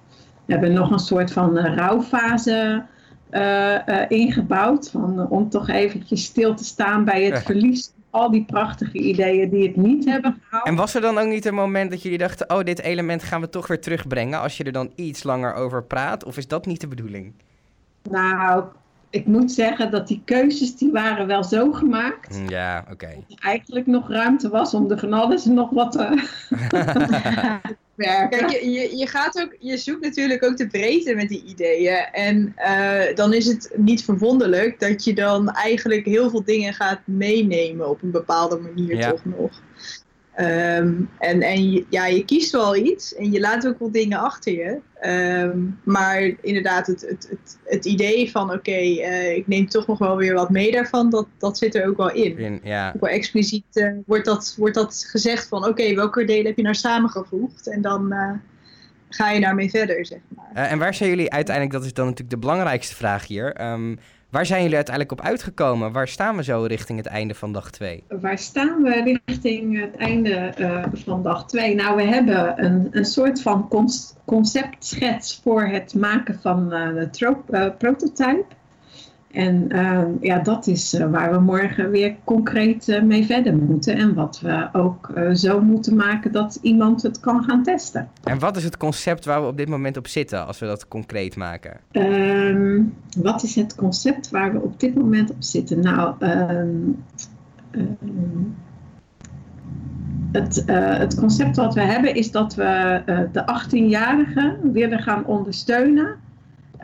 We 0.46 0.54
hebben 0.54 0.74
nog 0.74 0.92
een 0.92 1.00
soort 1.00 1.32
van 1.32 1.58
uh, 1.58 1.76
rouwfase 1.76 2.84
uh, 3.32 3.78
ingebouwd. 4.08 4.90
Van, 4.90 5.30
om 5.30 5.50
toch 5.50 5.70
eventjes 5.70 6.24
stil 6.24 6.56
te 6.56 6.64
staan 6.64 7.06
bij 7.06 7.24
het 7.24 7.44
verlies 7.44 7.86
van 7.86 8.22
al 8.22 8.32
die 8.32 8.46
prachtige 8.46 8.98
ideeën 8.98 9.50
die 9.50 9.68
het 9.68 9.76
niet 9.76 10.06
hebben 10.06 10.42
gehaald. 10.42 10.68
En 10.68 10.76
was 10.76 10.96
er 10.96 11.02
dan 11.02 11.18
ook 11.18 11.28
niet 11.28 11.46
een 11.46 11.54
moment 11.54 11.92
dat 11.92 12.02
jullie 12.02 12.18
dachten... 12.18 12.50
oh, 12.50 12.64
dit 12.64 12.82
element 12.82 13.24
gaan 13.24 13.42
we 13.42 13.50
toch 13.50 13.68
weer 13.68 13.82
terugbrengen... 13.82 14.40
als 14.40 14.58
je 14.58 14.64
er 14.64 14.72
dan 14.72 14.92
iets 14.96 15.24
langer 15.24 15.54
over 15.54 15.84
praat? 15.84 16.24
Of 16.24 16.38
is 16.38 16.48
dat 16.48 16.66
niet 16.66 16.82
de 16.82 16.88
bedoeling? 16.88 17.34
Nou, 18.10 18.64
ik 19.10 19.26
moet 19.26 19.52
zeggen 19.52 19.92
dat 19.92 20.08
die 20.08 20.22
keuzes 20.26 20.76
die 20.76 20.92
waren 20.92 21.28
wel 21.28 21.44
zo 21.44 21.72
gemaakt. 21.72 22.40
Ja, 22.48 22.80
oké. 22.80 22.92
Okay. 22.92 23.16
Dat 23.28 23.38
er 23.38 23.46
eigenlijk 23.46 23.88
nog 23.88 24.10
ruimte 24.10 24.50
was 24.50 24.74
om 24.74 24.92
er 24.92 25.00
van 25.00 25.14
alles 25.14 25.46
en 25.46 25.54
nog 25.54 25.70
wat 25.70 25.92
te 25.92 26.00
werken. 27.96 28.40
Kijk, 28.40 28.50
je, 28.50 28.70
je, 28.70 28.98
je, 28.98 29.08
gaat 29.08 29.42
ook, 29.42 29.56
je 29.60 29.78
zoekt 29.78 30.02
natuurlijk 30.02 30.44
ook 30.44 30.58
de 30.58 30.68
breedte 30.68 31.16
met 31.16 31.30
die 31.30 31.44
ideeën. 31.44 32.08
En 32.12 32.56
uh, 32.58 33.16
dan 33.16 33.34
is 33.34 33.46
het 33.46 33.72
niet 33.76 34.04
verwonderlijk 34.04 34.80
dat 34.80 35.04
je 35.04 35.14
dan 35.14 35.50
eigenlijk 35.50 36.06
heel 36.06 36.30
veel 36.30 36.44
dingen 36.44 36.74
gaat 36.74 37.00
meenemen 37.06 37.90
op 37.90 38.02
een 38.02 38.12
bepaalde 38.12 38.60
manier 38.60 38.98
ja. 38.98 39.10
toch 39.10 39.26
nog. 39.26 39.62
Um, 40.40 41.10
en 41.20 41.42
en 41.42 41.72
je, 41.72 41.86
ja, 41.90 42.06
je 42.06 42.26
kiest 42.26 42.52
wel 42.52 42.76
iets 42.76 43.16
en 43.16 43.32
je 43.32 43.40
laat 43.40 43.68
ook 43.68 43.80
wel 43.80 43.92
dingen 43.92 44.20
achter 44.20 44.54
je. 44.54 44.80
Um, 45.44 45.80
maar 45.84 46.32
inderdaad, 46.42 46.88
het, 46.88 47.02
het, 47.02 47.28
het, 47.30 47.58
het 47.64 47.86
idee 47.86 48.32
van 48.32 48.44
oké, 48.44 48.58
okay, 48.58 48.98
uh, 48.98 49.36
ik 49.36 49.48
neem 49.48 49.68
toch 49.70 49.88
nog 49.88 49.98
wel 49.98 50.18
weer 50.18 50.34
wat 50.34 50.50
mee 50.50 50.72
daarvan, 50.72 51.10
dat, 51.10 51.28
dat 51.38 51.58
zit 51.58 51.76
er 51.76 51.88
ook 51.88 51.98
wel 51.98 52.12
in. 52.12 52.38
in 52.38 52.60
ja. 52.64 52.92
Ook 52.96 53.02
wel 53.02 53.10
expliciet 53.10 53.66
uh, 53.74 53.92
wordt, 54.06 54.26
dat, 54.26 54.56
wordt 54.58 54.76
dat 54.76 55.06
gezegd 55.10 55.48
van 55.48 55.60
oké, 55.60 55.70
okay, 55.70 55.96
welke 55.96 56.26
delen 56.26 56.46
heb 56.46 56.58
je 56.58 56.64
nou 56.64 56.76
samengevoegd? 56.76 57.70
En 57.70 57.82
dan 57.82 58.14
uh, 58.14 58.32
ga 59.10 59.32
je 59.32 59.40
daarmee 59.40 59.70
verder, 59.70 60.06
zeg 60.06 60.20
maar. 60.28 60.70
En 60.70 60.80
waar 60.80 60.94
zijn 60.94 61.10
jullie 61.10 61.32
uiteindelijk, 61.32 61.76
dat 61.76 61.86
is 61.86 61.94
dan 61.94 62.06
natuurlijk 62.06 62.34
de 62.34 62.48
belangrijkste 62.48 62.96
vraag 62.96 63.28
hier. 63.28 63.72
Um, 63.72 64.00
waar 64.30 64.46
zijn 64.46 64.62
jullie 64.62 64.76
uiteindelijk 64.76 65.20
op 65.20 65.26
uitgekomen? 65.26 65.92
Waar 65.92 66.08
staan 66.08 66.36
we 66.36 66.44
zo 66.44 66.64
richting 66.68 66.98
het 66.98 67.08
einde 67.08 67.36
van 67.36 67.52
dag 67.52 67.72
2? 67.72 68.04
Waar 68.22 68.38
staan 68.38 68.82
we 68.82 69.20
richting 69.26 69.82
het 69.82 69.96
einde 69.96 70.54
uh, 70.60 70.86
van 70.94 71.24
dag 71.24 71.46
2? 71.46 71.76
Nou, 71.76 71.96
we 71.96 72.04
hebben 72.04 72.66
een, 72.66 72.88
een 72.92 73.06
soort 73.06 73.42
van 73.42 73.68
conceptschets 74.26 75.40
voor 75.44 75.66
het 75.66 75.94
maken 75.94 76.40
van 76.42 76.74
uh, 76.74 76.96
de 76.96 77.74
prototype. 77.78 78.46
En 79.36 79.68
uh, 79.72 80.02
ja, 80.22 80.40
dat 80.40 80.68
is 80.68 80.94
uh, 80.94 81.10
waar 81.10 81.32
we 81.32 81.40
morgen 81.40 81.90
weer 81.90 82.16
concreet 82.24 82.88
uh, 82.88 83.02
mee 83.02 83.26
verder 83.26 83.56
moeten. 83.56 83.96
En 83.96 84.14
wat 84.14 84.40
we 84.40 84.70
ook 84.74 85.12
zo 85.34 85.62
moeten 85.62 85.96
maken 85.96 86.32
dat 86.32 86.60
iemand 86.62 87.02
het 87.02 87.20
kan 87.20 87.44
gaan 87.44 87.64
testen. 87.64 88.10
En 88.24 88.40
wat 88.40 88.58
is 88.58 88.64
het 88.64 88.78
concept 88.78 89.26
waar 89.26 89.42
we 89.42 89.48
op 89.48 89.58
dit 89.58 89.68
moment 89.68 89.98
op 89.98 90.08
zitten, 90.08 90.46
als 90.48 90.60
we 90.60 90.66
dat 90.66 90.88
concreet 90.88 91.36
maken? 91.36 91.78
Um, 91.92 92.94
wat 93.18 93.44
is 93.44 93.56
het 93.56 93.76
concept 93.76 94.30
waar 94.30 94.54
we 94.54 94.62
op 94.62 94.80
dit 94.80 94.96
moment 94.96 95.32
op 95.32 95.44
zitten? 95.44 95.80
Nou, 95.80 96.16
um, 96.20 97.04
um, 97.72 98.56
het, 100.32 100.64
het 100.68 101.16
concept 101.16 101.56
wat 101.56 101.74
we 101.74 101.82
hebben 101.82 102.16
is 102.16 102.32
dat 102.32 102.56
we 102.56 103.02
de 103.32 103.42
18-jarigen 103.42 104.72
willen 104.72 105.00
gaan 105.00 105.26
ondersteunen 105.26 106.24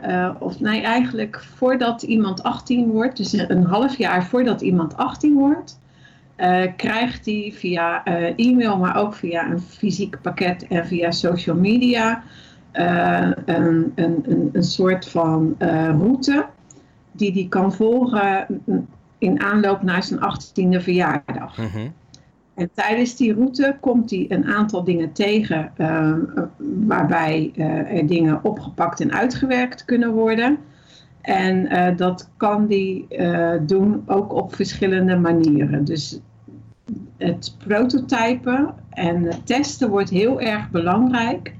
uh, 0.06 0.30
of 0.38 0.60
nee, 0.60 0.80
eigenlijk 0.80 1.44
voordat 1.56 2.02
iemand 2.02 2.42
18 2.42 2.90
wordt, 2.90 3.16
dus 3.16 3.32
een 3.32 3.64
half 3.64 3.98
jaar 3.98 4.24
voordat 4.24 4.60
iemand 4.60 4.96
18 4.96 5.34
wordt, 5.34 5.80
uh, 6.36 6.62
krijgt 6.76 7.26
hij 7.26 7.52
via 7.54 8.08
uh, 8.08 8.38
e-mail, 8.46 8.78
maar 8.78 8.96
ook 8.96 9.14
via 9.14 9.50
een 9.50 9.60
fysiek 9.60 10.20
pakket 10.20 10.66
en 10.66 10.86
via 10.86 11.10
social 11.10 11.56
media 11.56 12.22
een, 12.72 13.36
een, 13.44 13.92
een, 13.94 14.50
een, 14.52 14.62
soort 14.62 15.08
van 15.08 15.54
route 15.98 16.46
die 17.12 17.32
hij 17.32 17.46
kan 17.48 17.72
volgen 17.72 18.46
in 19.18 19.42
aanloop 19.42 19.82
naar 19.82 20.02
zijn 20.02 20.20
18e 20.20 20.82
verjaardag. 20.82 21.58
Mm 21.58 21.66
-hmm. 21.66 21.92
En 22.54 22.70
tijdens 22.74 23.16
die 23.16 23.34
route 23.34 23.76
komt 23.80 24.10
hij 24.10 24.26
een 24.28 24.44
aantal 24.46 24.84
dingen 24.84 25.12
tegen 25.12 25.72
uh, 25.78 26.14
waarbij 26.86 27.52
uh, 27.54 27.98
er 27.98 28.06
dingen 28.06 28.44
opgepakt 28.44 29.00
en 29.00 29.12
uitgewerkt 29.12 29.84
kunnen 29.84 30.12
worden. 30.12 30.58
En 31.20 31.72
uh, 31.72 31.96
dat 31.96 32.30
kan 32.36 32.66
hij 32.68 33.04
doen 33.66 34.02
ook 34.06 34.32
op 34.32 34.54
verschillende 34.54 35.16
manieren. 35.16 35.84
Dus 35.84 36.20
het 37.16 37.56
prototypen 37.58 38.74
en 38.90 39.22
het 39.22 39.46
testen 39.46 39.90
wordt 39.90 40.10
heel 40.10 40.40
erg 40.40 40.70
belangrijk 40.70 41.54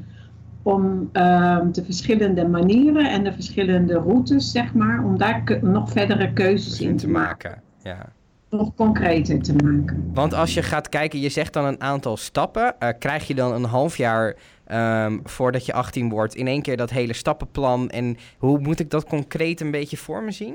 om 0.63 1.09
ehm, 1.13 1.73
de 1.73 1.85
verschillende 1.85 2.49
manieren 2.49 3.11
en 3.11 3.25
de 3.25 3.33
verschillende 3.33 3.95
routes, 3.95 4.51
zeg 4.51 4.75
maar, 4.75 5.05
om 5.05 5.19
daar 5.19 5.59
nog 5.63 5.91
verdere 5.91 6.33
keuzes 6.33 6.81
in 6.81 6.97
te 6.97 7.09
maken. 7.09 7.51
maken. 7.51 7.63
Ja 7.83 8.13
nog 8.52 8.75
concreter 8.75 9.42
te 9.42 9.54
maken. 9.54 10.11
Want 10.14 10.35
als 10.35 10.54
je 10.54 10.62
gaat 10.62 10.88
kijken, 10.88 11.21
je 11.21 11.28
zegt 11.28 11.52
dan 11.52 11.64
een 11.64 11.80
aantal 11.80 12.16
stappen. 12.16 12.75
Uh, 12.80 12.88
krijg 12.99 13.26
je 13.26 13.35
dan 13.35 13.52
een 13.52 13.64
half 13.64 13.97
jaar 13.97 14.37
um, 14.73 15.21
voordat 15.25 15.66
je 15.66 15.73
18 15.73 16.09
wordt 16.09 16.35
in 16.35 16.47
één 16.47 16.62
keer 16.62 16.76
dat 16.76 16.90
hele 16.90 17.12
stappenplan? 17.12 17.90
En 17.90 18.16
hoe 18.38 18.59
moet 18.59 18.80
ik 18.80 18.90
dat 18.90 19.04
concreet 19.04 19.61
een 19.61 19.71
beetje 19.71 19.97
voor 19.97 20.23
me 20.23 20.30
zien? 20.30 20.54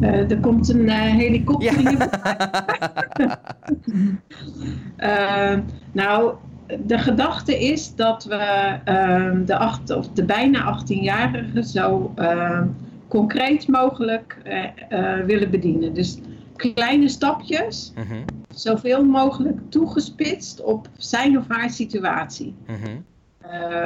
Uh, 0.00 0.30
er 0.30 0.40
komt 0.40 0.68
een 0.68 0.84
uh, 0.84 1.00
helikopter 1.00 1.82
ja. 1.82 2.10
uh, 5.54 5.58
nou, 5.92 6.34
de 6.86 6.98
gedachte 6.98 7.58
is 7.58 7.94
dat 7.94 8.24
we 8.24 8.78
ehm, 8.84 9.44
de, 9.44 9.56
acht, 9.56 9.90
of 9.90 10.08
de 10.08 10.24
bijna 10.24 10.80
18-jarigen 10.80 11.64
zo 11.64 12.12
ehm, 12.14 12.66
concreet 13.12 13.68
mogelijk 13.68 14.36
uh, 14.44 14.64
uh, 14.90 15.24
willen 15.24 15.50
bedienen. 15.50 15.94
Dus 15.94 16.18
kleine 16.56 17.08
stapjes, 17.08 17.92
uh 17.98 18.04
mhm. 18.04 18.12
-huh. 18.12 18.22
zoveel 18.54 19.04
mogelijk 19.04 19.58
toegespitst 19.68 20.62
op 20.62 20.88
zijn 20.96 21.38
of 21.38 21.44
haar 21.48 21.70
situatie. 21.70 22.54
-huh. 22.66 22.76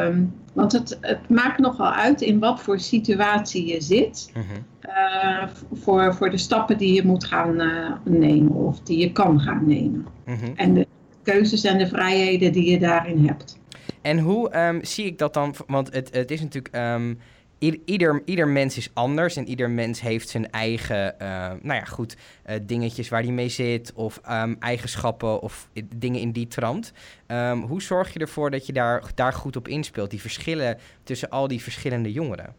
Um, 0.07 0.35
want 0.53 0.73
het, 0.73 0.99
het, 1.01 1.29
maakt 1.29 1.59
nogal 1.59 1.93
uit 1.93 2.21
in 2.21 2.39
wat 2.39 2.61
voor 2.61 2.81
situatie 2.81 3.67
je 3.67 3.81
zit. 3.81 4.33
-huh. 4.33 4.45
uh, 4.89 5.49
voor, 5.73 6.15
voor 6.15 6.31
de 6.31 6.39
stappen 6.39 6.79
die 6.79 6.95
je 6.95 7.07
moet 7.07 7.25
gaan 7.25 7.57
nemen 8.05 8.53
of 8.53 8.81
die 8.81 8.99
je 8.99 9.13
kan 9.13 9.41
gaan 9.41 9.67
nemen. 9.67 10.07
En 10.55 10.75
de 10.75 10.87
keuzes 11.23 11.65
en 11.65 11.79
de 11.79 11.87
vrijheden 11.87 12.53
die 12.53 12.71
je 12.71 12.79
daarin 12.79 13.27
hebt. 13.27 13.59
En 14.03 14.19
hoe 14.19 14.67
um, 14.67 14.85
zie 14.85 15.05
ik 15.05 15.19
dat 15.19 15.35
dan? 15.35 15.55
Want 15.67 15.95
het, 15.95 16.15
het 16.15 16.31
is 16.31 16.41
natuurlijk. 16.41 16.77
Um, 16.77 17.19
ieder, 17.59 18.23
ieder 18.25 18.49
mens 18.49 18.77
is 18.77 18.91
anders 18.93 19.37
en 19.37 19.49
ieder 19.49 19.71
mens 19.71 20.01
heeft 20.01 20.29
zijn 20.29 20.51
eigen, 20.51 21.15
uh, 21.23 21.29
nou 21.63 21.75
ja, 21.75 21.85
goed, 21.85 22.17
uh, 22.47 22.57
dingetjes 22.63 23.09
waar 23.09 23.23
hij 23.23 23.33
mee 23.33 23.49
zit 23.49 23.93
of 23.95 24.21
um, 24.31 24.57
eigenschappen 24.61 25.41
of 25.43 25.69
dingen 25.97 26.21
in 26.21 26.33
die 26.33 26.49
trant. 26.49 26.93
Um, 27.27 27.63
hoe 27.63 27.83
zorg 27.83 28.13
je 28.13 28.19
ervoor 28.19 28.51
dat 28.51 28.67
je 28.67 28.73
daar, 28.73 29.03
daar 29.15 29.33
goed 29.33 29.57
op 29.57 29.69
inspeelt, 29.69 30.11
die 30.11 30.21
verschillen 30.21 30.79
tussen 31.03 31.31
al 31.31 31.49
die 31.49 31.63
verschillende 31.63 32.13
jongeren? 32.13 32.55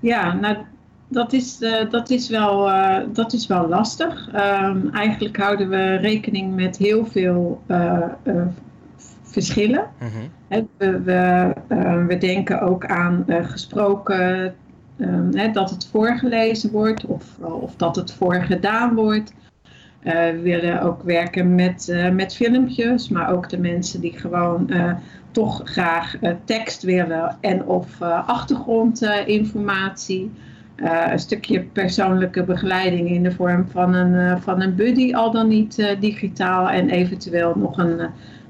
Ja, 0.00 0.34
nou, 0.34 0.56
dat 1.08 1.32
is, 1.32 1.60
uh, 1.60 1.90
dat 1.90 2.10
is, 2.10 2.28
wel, 2.28 2.70
dat 3.12 3.32
is 3.32 3.46
wel 3.46 3.68
lastig. 3.68 4.28
Um, 4.34 4.90
eigenlijk 4.90 5.36
houden 5.36 5.68
we 5.68 5.94
rekening 5.94 6.54
met 6.54 6.76
heel 6.76 7.06
veel 7.06 7.62
verschillen. 9.42 9.86
Mhm. 9.98 10.10
we, 10.76 11.00
we, 11.00 11.52
uh, 11.68 12.06
we, 12.06 12.18
denken 12.18 12.60
ook 12.60 12.86
aan 12.86 13.24
uh, 13.26 13.48
gesproken, 13.48 14.54
uh, 14.96 15.52
dat 15.52 15.70
het 15.70 15.86
voorgelezen 15.86 16.70
wordt 16.70 17.06
of, 17.06 17.38
of 17.38 17.76
dat 17.76 17.96
het 17.96 18.12
voorgedaan 18.12 18.94
wordt. 18.94 19.32
Eh, 20.00 20.12
we 20.12 20.40
willen 20.42 20.82
ook 20.82 21.02
werken 21.02 21.54
met, 21.54 21.94
met 22.12 22.34
filmpjes, 22.34 23.08
maar 23.08 23.32
ook 23.32 23.48
de 23.48 23.58
mensen 23.58 24.00
die 24.00 24.18
gewoon 24.18 24.70
toch 25.30 25.60
graag 25.64 26.14
tekst 26.44 26.82
willen 26.82 27.36
en 27.40 27.64
of 27.64 28.02
achtergrondinformatie. 28.26 30.30
een 31.10 31.18
stukje 31.18 31.62
persoonlijke 31.62 32.44
begeleiding 32.44 33.08
in 33.08 33.22
de 33.22 33.32
vorm 33.32 33.66
van 33.70 33.94
een, 33.94 34.42
van 34.42 34.62
een 34.62 34.74
buddy, 34.74 35.14
al 35.14 35.30
dan 35.30 35.48
niet 35.48 35.96
digitaal. 36.00 36.70
En 36.70 36.90
eventueel 36.90 37.52
nog 37.56 37.78
een, 37.78 38.00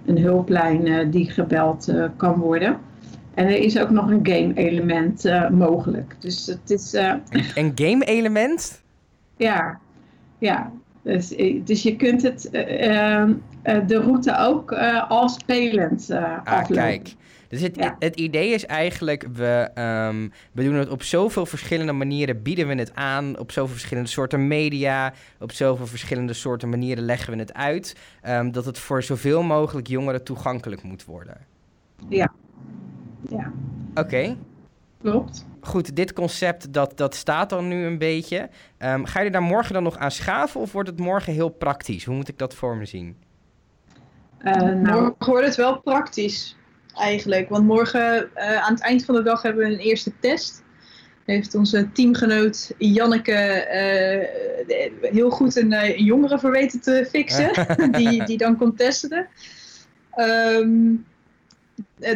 een 0.06 0.18
hulplijn 0.18 0.86
uh, 0.86 1.10
die 1.10 1.30
gebeld 1.30 1.88
uh, 1.88 2.04
kan 2.16 2.38
worden. 2.38 2.78
En 3.34 3.46
er 3.46 3.58
is 3.58 3.78
ook 3.78 3.90
nog 3.90 4.10
een 4.10 4.26
game 4.26 4.54
element 4.54 5.24
uh, 5.24 5.50
mogelijk. 5.50 6.16
Dus 6.18 6.46
het 6.46 6.70
is. 6.70 6.92
Een, 6.92 7.22
een 7.54 7.72
game 7.74 8.04
element? 8.04 8.82
Ja, 9.36 9.78
ja. 10.38 10.72
Dus, 11.02 11.34
dus 11.64 11.82
je 11.82 11.96
kunt 11.96 12.22
het, 12.22 12.48
de 13.86 14.00
route 14.00 14.38
ook 14.38 14.72
al 15.08 15.28
spelend 15.28 16.10
ah, 16.10 16.38
aflopen. 16.44 16.74
kijk. 16.74 17.14
Dus 17.48 17.60
het, 17.60 17.94
het, 17.98 18.16
idee 18.16 18.50
is 18.50 18.66
eigenlijk, 18.66 19.26
we, 19.32 19.70
um, 20.08 20.32
we 20.52 20.64
doen 20.64 20.74
het 20.74 20.88
op 20.88 21.02
zoveel 21.02 21.46
verschillende 21.46 21.92
manieren, 21.92 22.42
bieden 22.42 22.68
we 22.68 22.74
het 22.74 22.94
aan, 22.94 23.38
op 23.38 23.52
zoveel 23.52 23.74
verschillende 23.74 24.08
soorten 24.08 24.46
media, 24.46 25.12
op 25.40 25.52
zoveel 25.52 25.86
verschillende 25.86 26.32
soorten 26.32 26.68
manieren 26.68 27.04
leggen 27.04 27.32
we 27.32 27.38
het 27.38 27.54
uit, 27.54 27.96
um, 28.28 28.52
dat 28.52 28.64
het 28.64 28.78
voor 28.78 29.02
zoveel 29.02 29.42
mogelijk 29.42 29.86
jongeren 29.86 30.24
toegankelijk 30.24 30.82
moet 30.82 31.04
worden. 31.04 31.36
Ja. 32.08 32.32
Ja. 33.28 33.52
Oké. 33.90 34.00
Okay. 34.00 34.36
Klopt. 35.00 35.46
Goed, 35.60 35.96
dit 35.96 36.12
concept 36.12 36.72
dat, 36.72 36.96
dat 36.96 37.14
staat 37.14 37.50
dan 37.50 37.68
nu 37.68 37.84
een 37.84 37.98
beetje. 37.98 38.48
Um, 38.78 39.06
ga 39.06 39.20
je 39.20 39.30
daar 39.30 39.42
morgen 39.42 39.74
dan 39.74 39.82
nog 39.82 39.96
aan 39.96 40.10
schaven 40.10 40.60
of 40.60 40.72
wordt 40.72 40.88
het 40.88 40.98
morgen 40.98 41.32
heel 41.32 41.48
praktisch? 41.48 42.04
Hoe 42.04 42.14
moet 42.14 42.28
ik 42.28 42.38
dat 42.38 42.54
voor 42.54 42.76
me 42.76 42.84
zien? 42.84 43.16
Uh, 44.42 44.52
nou, 44.52 45.00
morgen 45.00 45.26
wordt 45.26 45.46
het 45.46 45.56
wel 45.56 45.80
praktisch 45.80 46.56
eigenlijk. 46.96 47.48
Want 47.48 47.64
morgen 47.64 48.30
uh, 48.36 48.62
aan 48.62 48.72
het 48.72 48.82
eind 48.82 49.04
van 49.04 49.14
de 49.14 49.22
dag 49.22 49.42
hebben 49.42 49.66
we 49.66 49.72
een 49.72 49.78
eerste 49.78 50.12
test. 50.20 50.64
Heeft 51.24 51.54
onze 51.54 51.92
teamgenoot 51.92 52.72
Janneke 52.78 53.66
uh, 55.02 55.10
heel 55.10 55.30
goed 55.30 55.56
een, 55.56 55.72
uh, 55.72 55.98
jongere 55.98 56.38
voor 56.38 56.50
weten 56.50 56.80
te 56.80 57.06
fixen. 57.10 57.50
die, 57.98 58.24
die 58.24 58.38
dan 58.38 58.56
komt 58.56 58.78
testen. 58.78 59.26
Um, 60.16 61.06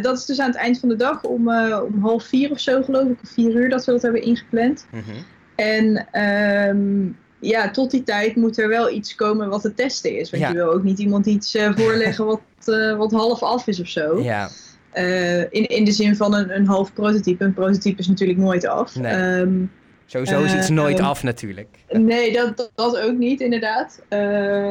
dat 0.02 0.18
is 0.18 0.24
dus 0.24 0.40
aan 0.40 0.50
het 0.50 0.56
eind 0.56 0.78
van 0.78 0.88
de 0.88 0.96
dag 0.96 1.22
om, 1.22 1.50
om 1.82 2.00
half 2.00 2.24
vier 2.24 2.50
of 2.50 2.60
zo 2.60 2.82
geloof 2.82 3.08
ik. 3.08 3.18
Of 3.22 3.28
vier 3.28 3.54
uur 3.54 3.68
dat 3.68 3.84
we 3.84 3.92
dat 3.92 4.02
hebben 4.02 4.22
ingepland. 4.22 4.86
Mm 4.90 5.00
-hmm. 5.00 5.24
En 5.56 6.20
um, 6.68 7.18
ja, 7.40 7.70
tot 7.70 7.90
die 7.90 8.02
tijd 8.02 8.36
moet 8.36 8.58
er 8.58 8.68
wel 8.68 8.90
iets 8.90 9.14
komen 9.14 9.48
wat 9.48 9.62
te 9.62 9.74
testen 9.74 10.18
is. 10.18 10.30
Want 10.30 10.42
ja. 10.42 10.48
je 10.48 10.54
wil 10.54 10.72
ook 10.72 10.82
niet 10.82 10.98
iemand 10.98 11.26
iets 11.26 11.58
voorleggen 11.74 12.24
wat, 12.24 12.40
wat 12.96 13.12
half 13.12 13.42
af 13.42 13.66
is 13.66 13.80
of 13.80 13.88
zo. 13.88 14.22
Ja. 14.22 14.48
Uh, 14.94 15.40
in, 15.40 15.66
in 15.66 15.84
de 15.84 15.92
zin 15.92 16.16
van 16.16 16.34
een, 16.34 16.54
een 16.56 16.66
half 16.66 16.92
prototype. 16.92 17.44
Een 17.44 17.54
prototype 17.54 17.98
is 17.98 18.08
natuurlijk 18.08 18.38
nooit 18.38 18.66
af. 18.66 18.96
Nee. 18.96 19.38
Um, 19.40 19.70
Sowieso 20.06 20.42
is 20.42 20.54
iets 20.54 20.70
uh, 20.70 20.76
nooit 20.76 21.00
af 21.00 21.22
natuurlijk. 21.22 21.68
Nee, 21.88 22.32
dat, 22.32 22.56
dat, 22.56 22.70
dat, 22.74 22.98
ook 22.98 23.16
niet 23.16 23.40
inderdaad. 23.40 24.02
Uh, 24.10 24.70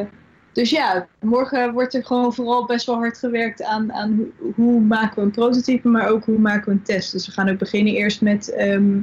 dus 0.53 0.69
ja, 0.69 1.07
morgen 1.21 1.73
wordt 1.73 1.93
er 1.93 2.05
gewoon 2.05 2.33
vooral 2.33 2.65
best 2.65 2.85
wel 2.85 2.95
hard 2.95 3.17
gewerkt 3.17 3.63
aan, 3.63 3.93
aan 3.93 4.15
hoe, 4.15 4.53
hoe 4.55 4.79
maken 4.79 5.15
we 5.15 5.21
een 5.21 5.31
prototype, 5.31 5.87
maar 5.87 6.09
ook 6.09 6.25
hoe 6.25 6.39
maken 6.39 6.65
we 6.65 6.71
een 6.71 6.83
test. 6.83 7.11
Dus 7.11 7.25
we 7.25 7.31
gaan 7.31 7.49
ook 7.49 7.57
beginnen 7.57 7.93
eerst 7.93 8.21
met 8.21 8.51
ehm, 8.51 8.97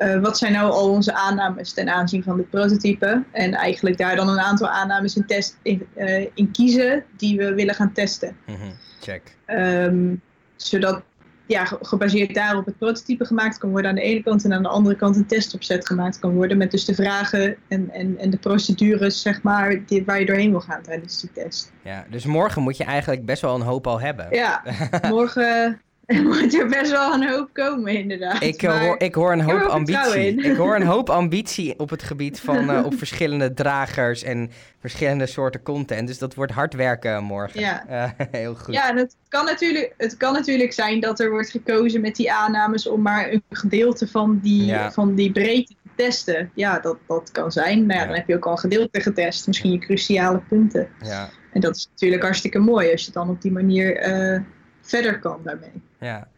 eh, 0.00 0.20
wat 0.20 0.38
zijn 0.38 0.52
nou 0.52 0.70
al 0.70 0.90
onze 0.90 1.14
aannames 1.14 1.72
ten 1.72 1.88
aanzien 1.88 2.22
van 2.22 2.36
dit 2.36 2.50
prototype. 2.50 3.24
En 3.30 3.54
eigenlijk 3.54 3.98
daar 3.98 4.16
dan 4.16 4.28
een 4.28 4.40
aantal 4.40 4.68
aannames 4.68 5.16
in, 5.16 5.26
test, 5.26 5.58
in, 5.62 5.86
eh, 5.94 6.26
in 6.34 6.50
kiezen 6.50 7.04
die 7.16 7.36
we 7.36 7.54
willen 7.54 7.74
gaan 7.74 7.92
testen. 7.92 8.36
Mhm, 8.46 8.70
Check. 9.00 9.36
Ehm, 9.44 10.14
zodat 10.62 11.02
ja, 11.46 11.64
ge- 11.64 11.78
gebaseerd 11.80 12.34
daarop 12.34 12.66
het 12.66 12.78
prototype 12.78 13.24
gemaakt 13.24 13.58
kan 13.58 13.70
worden 13.70 13.90
aan 13.90 13.96
de 13.96 14.02
ene 14.02 14.22
kant 14.22 14.44
en 14.44 14.52
aan 14.52 14.62
de 14.62 14.68
andere 14.68 14.96
kant 14.96 15.16
een 15.16 15.26
testopzet 15.26 15.86
gemaakt 15.86 16.18
kan 16.18 16.34
worden 16.34 16.56
met 16.56 16.70
dus 16.70 16.84
de 16.84 16.94
vragen 16.94 17.56
en, 17.68 17.90
en, 17.90 18.18
en 18.18 18.30
de 18.30 18.36
procedures 18.36 19.22
zeg 19.22 19.42
maar 19.42 19.84
die, 19.86 20.04
waar 20.04 20.20
je 20.20 20.26
doorheen 20.26 20.50
wil 20.50 20.60
gaan 20.60 20.82
tijdens 20.82 21.20
die 21.20 21.32
test. 21.32 21.72
Ja, 21.84 22.04
dus 22.10 22.24
morgen 22.24 22.62
moet 22.62 22.76
je 22.76 22.84
eigenlijk 22.84 23.24
best 23.24 23.42
wel 23.42 23.54
een 23.54 23.60
hoop 23.60 23.86
al 23.86 24.00
hebben. 24.00 24.26
Ja, 24.30 24.62
morgen 25.08 25.80
moet 26.22 26.54
er 26.54 26.68
best 26.68 26.90
wel 26.90 27.12
een 27.14 27.28
hoop 27.28 27.48
komen 27.52 27.92
inderdaad. 27.94 28.42
Ik, 28.42 28.62
eh, 28.62 28.68
Maar- 28.70 28.80
hoor, 28.84 28.94
ik 29.00 29.14
hoor 29.14 29.32
een 29.32 29.40
hoop 29.40 29.60
er 29.60 29.66
ambitie. 29.68 30.34
Ik 30.42 30.56
hoor 30.56 30.76
een 30.76 30.86
hoop 30.94 31.10
ambitie 31.10 31.78
op 31.78 31.90
het 31.90 32.02
gebied 32.02 32.40
van 32.40 32.70
eh, 32.70 32.84
op 32.84 32.94
verschillende 32.94 33.54
dragers 33.54 34.22
en 34.22 34.50
verschillende 34.80 35.26
soorten 35.26 35.62
content. 35.62 36.06
Dus 36.06 36.18
dat 36.18 36.34
wordt 36.34 36.52
hard 36.52 36.74
werken 36.74 37.24
morgen. 37.24 37.60
Ja. 37.60 37.86
Eh, 37.88 38.10
heel 38.40 38.54
goed. 38.54 38.74
Ja, 38.74 38.88
en 38.90 38.96
het 38.96 39.16
kan, 39.28 39.44
natuurlijk, 39.44 39.94
het 39.96 40.16
kan 40.16 40.32
natuurlijk 40.32 40.72
zijn 40.72 41.00
dat 41.00 41.20
er 41.20 41.30
wordt 41.30 41.50
gekozen 41.50 42.00
met 42.00 42.16
die 42.16 42.32
aannames 42.32 42.86
om 42.88 43.02
maar 43.02 43.30
een 43.32 43.42
gedeelte 43.50 44.06
van 44.08 44.38
die, 44.42 44.64
Ja. 44.64 44.92
van 44.92 45.14
die 45.14 45.32
breedte 45.32 45.74
te 45.82 45.90
testen. 45.96 46.50
Ja, 46.54 46.78
dat, 46.78 46.96
dat 47.06 47.30
kan 47.30 47.52
zijn. 47.52 47.86
Nou 47.86 48.00
ja, 48.00 48.06
dan 48.06 48.14
heb 48.14 48.28
je 48.28 48.34
ook 48.36 48.46
al 48.46 48.52
een 48.52 48.58
gedeelte 48.58 49.00
getest, 49.00 49.46
misschien 49.46 49.72
je 49.72 49.78
cruciale 49.78 50.40
punten. 50.48 50.88
Ja, 51.02 51.28
En 51.52 51.60
dat 51.60 51.76
is 51.76 51.88
natuurlijk 51.90 52.22
hartstikke 52.22 52.58
mooi 52.58 52.90
als 52.92 53.04
je 53.06 53.12
dan 53.12 53.28
op 53.28 53.42
die 53.42 53.52
manier 53.52 53.96
eh, 53.96 54.40
verder 54.82 55.18
kan 55.18 55.40
daarmee. 55.44 55.82
Ja. 56.00 56.28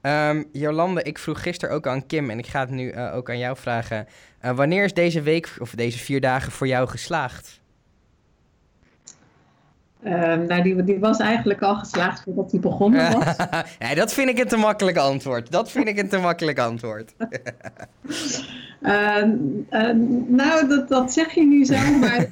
Ehm, 0.00 0.42
Jolande, 0.52 1.02
ik 1.02 1.18
vroeg 1.18 1.42
gisteren 1.42 1.74
ook 1.74 1.86
aan 1.86 2.06
Kim 2.06 2.30
en 2.30 2.38
ik 2.38 2.46
ga 2.46 2.60
het 2.60 2.70
nu 2.70 2.90
eh, 2.90 3.14
ook 3.14 3.30
aan 3.30 3.38
jou 3.38 3.56
vragen. 3.56 4.06
Eh, 4.40 4.56
wanneer 4.56 4.84
is 4.84 4.94
deze 4.94 5.22
week 5.22 5.56
of 5.58 5.70
deze 5.70 5.98
vier 5.98 6.20
dagen 6.20 6.52
voor 6.52 6.66
jou 6.66 6.88
geslaagd? 6.88 7.60
Ehm, 10.02 10.46
nou, 10.46 10.62
die, 10.62 10.84
die 10.84 10.98
was 10.98 11.18
eigenlijk 11.18 11.62
al 11.62 11.74
geslaagd 11.74 12.22
voordat 12.22 12.50
die 12.50 12.60
begonnen 12.60 13.12
was. 13.18 13.36
ja, 13.78 13.94
dat 13.94 14.12
vind 14.12 14.28
ik 14.28 14.38
een 14.38 14.48
te 14.48 14.56
makkelijk 14.56 14.96
antwoord. 14.96 15.50
Dat 15.50 15.70
vind 15.70 15.88
ik 15.88 15.98
een 15.98 16.08
te 16.08 16.18
makkelijk 16.18 16.58
antwoord. 16.58 17.14
Ehm, 18.82 19.36
nou, 20.26 20.68
dat, 20.68 20.88
dat 20.88 21.12
zeg 21.12 21.34
je 21.34 21.46
nu 21.46 21.64
zo, 21.64 21.98
maar 22.00 22.28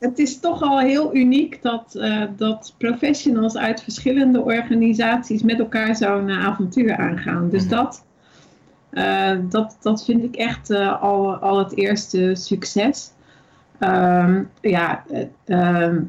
het 0.00 0.18
is 0.18 0.40
toch 0.40 0.62
al 0.62 0.78
heel 0.78 1.14
uniek 1.16 1.62
dat, 1.62 1.94
eh, 1.94 2.22
dat 2.36 2.74
professionals 2.78 3.56
uit 3.56 3.82
verschillende 3.82 4.40
organisaties 4.40 5.42
met 5.42 5.58
elkaar 5.58 5.96
zo'n 5.96 6.28
eh, 6.28 6.46
avontuur 6.46 6.96
aangaan. 6.96 7.48
Dus 7.50 7.62
Mhm. 7.64 7.70
dat, 7.70 8.04
eh, 8.90 9.32
dat, 9.48 9.76
dat 9.80 10.04
vind 10.04 10.24
ik 10.24 10.36
echt 10.36 10.70
al, 11.00 11.34
al 11.36 11.58
het 11.58 11.76
eerste 11.76 12.34
succes. 12.34 13.10
Ehm, 13.78 14.42
ja, 14.60 15.04
eh, 15.10 15.24
ehm, 15.44 16.02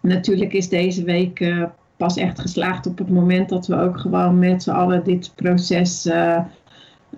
natuurlijk 0.00 0.52
is 0.52 0.68
deze 0.68 1.04
week 1.04 1.54
pas 1.96 2.16
echt 2.16 2.40
geslaagd 2.40 2.86
op 2.86 2.98
het 2.98 3.10
moment 3.10 3.48
dat 3.48 3.66
we 3.66 3.76
ook 3.76 3.98
gewoon 3.98 4.38
met 4.38 4.62
z'n 4.62 4.70
allen 4.70 5.04
dit 5.04 5.32
proces 5.34 6.08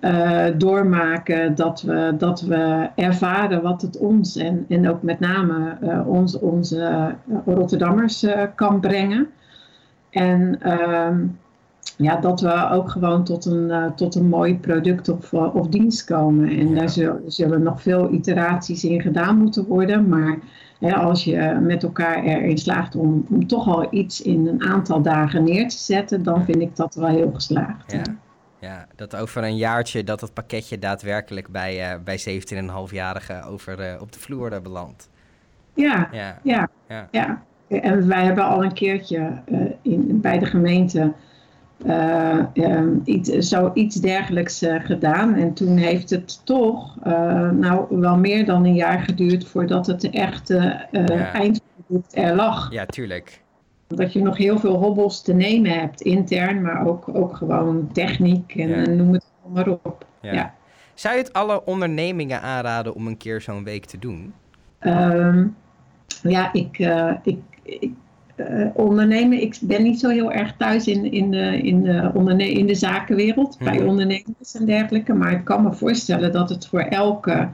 eh, 0.03 0.45
doormaken. 0.57 1.55
Dat 1.55 1.81
we, 1.81 2.13
dat 2.17 2.41
we 2.41 2.89
ervaren 2.95 3.61
wat 3.61 3.81
het 3.81 3.97
ons 3.97 4.35
en, 4.37 4.65
en 4.69 4.89
ook 4.89 5.01
met 5.01 5.19
name 5.19 5.77
eh, 5.81 6.07
ons, 6.07 6.39
onze 6.39 6.81
eh, 6.81 7.07
Rotterdammers 7.45 8.25
kan 8.55 8.79
brengen. 8.79 9.27
En 10.09 10.61
ehm, 10.61 11.25
ja, 11.97 12.15
dat 12.15 12.41
we 12.41 12.69
ook 12.71 12.89
gewoon 12.89 13.23
tot 13.23 13.45
een, 13.45 13.93
tot 13.95 14.15
een 14.15 14.27
mooi 14.27 14.59
product 14.59 15.09
of, 15.09 15.33
of 15.33 15.67
dienst 15.67 16.03
komen. 16.03 16.49
En 16.49 16.69
Ja. 16.69 16.75
daar 16.75 16.89
zullen, 16.89 17.21
zullen 17.27 17.63
nog 17.63 17.81
veel 17.81 18.13
iteraties 18.13 18.83
in 18.83 19.01
gedaan 19.01 19.37
moeten 19.37 19.65
worden. 19.65 20.07
Maar 20.07 20.37
hè, 20.79 20.95
als 20.95 21.23
je 21.23 21.57
met 21.61 21.83
elkaar 21.83 22.23
erin 22.23 22.57
slaagt 22.57 22.95
om, 22.95 23.25
om 23.29 23.47
toch 23.47 23.67
al 23.67 23.87
iets 23.89 24.21
in 24.21 24.47
een 24.47 24.63
aantal 24.63 25.01
dagen 25.01 25.43
neer 25.43 25.67
te 25.69 25.77
zetten, 25.77 26.23
dan 26.23 26.43
vind 26.43 26.61
ik 26.61 26.75
dat 26.75 26.95
wel 26.95 27.09
heel 27.09 27.31
geslaagd. 27.33 27.91
Ja. 27.91 28.01
Ja, 28.63 28.87
dat 28.95 29.15
over 29.15 29.43
een 29.43 29.57
jaartje 29.57 30.03
dat 30.03 30.21
het 30.21 30.33
pakketje 30.33 30.79
daadwerkelijk 30.79 31.47
bij, 31.47 31.91
eh 31.91 31.99
bij 32.03 32.19
17,5-jarigen 32.19 33.43
over 33.45 33.79
eh, 33.79 34.01
op 34.01 34.11
de 34.11 34.19
vloer 34.19 34.53
eh, 34.53 34.61
belandt. 34.61 35.09
ja, 35.73 36.09
Ja, 36.11 36.39
ja. 36.43 36.69
ja. 36.87 37.07
Ja, 37.11 37.43
en 37.67 38.07
wij 38.07 38.23
hebben 38.23 38.43
al 38.43 38.63
een 38.63 38.73
keertje 38.73 39.41
in, 39.81 40.21
bij 40.21 40.39
de 40.39 40.45
gemeente 40.45 41.13
ehm, 41.85 42.95
iets, 43.03 43.29
zoiets 43.29 43.95
dergelijks 43.95 44.61
gedaan. 44.79 45.35
En 45.35 45.53
toen 45.53 45.77
heeft 45.77 46.09
het 46.09 46.45
toch 46.45 46.95
nou 47.51 47.85
wel 47.89 48.17
meer 48.17 48.45
dan 48.45 48.65
een 48.65 48.75
jaar 48.75 48.99
geduurd 48.99 49.47
voordat 49.47 49.87
het 49.87 50.09
echte 50.09 50.57
eh, 50.91 51.05
Ja. 51.07 51.33
eindproduct 51.33 52.15
er 52.17 52.35
lag. 52.35 52.71
ja 52.71 52.85
tuurlijk. 52.85 53.42
Dat 53.95 54.13
je 54.13 54.21
nog 54.21 54.37
heel 54.37 54.59
veel 54.59 54.75
hobbels 54.75 55.21
te 55.21 55.33
nemen 55.33 55.71
hebt, 55.71 56.01
intern, 56.01 56.61
maar 56.61 56.87
ook, 56.87 57.09
ook 57.13 57.35
gewoon 57.35 57.89
techniek 57.91 58.55
en, 58.55 58.69
Ja. 58.69 58.89
noem 58.89 59.13
het 59.13 59.25
maar 59.53 59.67
op. 59.67 60.05
Ja. 60.21 60.33
Ja. 60.33 60.53
Zou 60.93 61.15
je 61.15 61.21
het 61.21 61.33
alle 61.33 61.65
ondernemingen 61.65 62.41
aanraden 62.41 62.95
om 62.95 63.07
een 63.07 63.17
keer 63.17 63.41
zo'n 63.41 63.63
week 63.63 63.85
te 63.85 63.99
doen? 63.99 64.33
Ehm, 64.79 65.47
ja, 66.21 66.53
ik, 66.53 66.79
eh, 66.79 67.11
ik, 67.23 67.39
ik 67.63 67.91
eh, 68.35 68.67
ondernemen, 68.73 69.41
ik 69.41 69.57
ben 69.61 69.83
niet 69.83 69.99
zo 69.99 70.09
heel 70.09 70.31
erg 70.31 70.55
thuis 70.57 70.87
in, 70.87 71.11
in, 71.11 71.31
de, 71.31 71.61
in, 71.61 71.83
de, 71.83 72.11
onderne 72.13 72.51
in 72.51 72.65
de 72.67 72.75
zakenwereld, 72.75 73.57
bij 73.63 73.77
Mhm. 73.77 73.87
ondernemers 73.87 74.55
en 74.55 74.65
dergelijke. 74.65 75.13
Maar 75.13 75.31
ik 75.31 75.43
kan 75.43 75.63
me 75.63 75.73
voorstellen 75.73 76.31
dat 76.31 76.49
het 76.49 76.67
voor 76.67 76.79
elke 76.81 77.49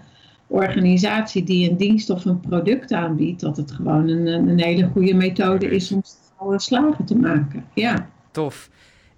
organisatie 0.47 1.43
die 1.43 1.69
een 1.69 1.77
dienst 1.77 2.09
of 2.09 2.25
een 2.25 2.39
product 2.39 2.91
aanbiedt, 2.93 3.41
dat 3.41 3.57
het 3.57 3.71
gewoon 3.71 4.07
een 4.07 4.27
een 4.27 4.59
hele 4.59 4.87
goede 4.93 5.13
methode 5.13 5.69
is 5.69 5.91
om 5.91 6.01
snel 6.39 6.59
slagen 6.59 7.05
te 7.05 7.15
maken. 7.17 7.65
Ja. 7.73 8.07
Tof. 8.31 8.69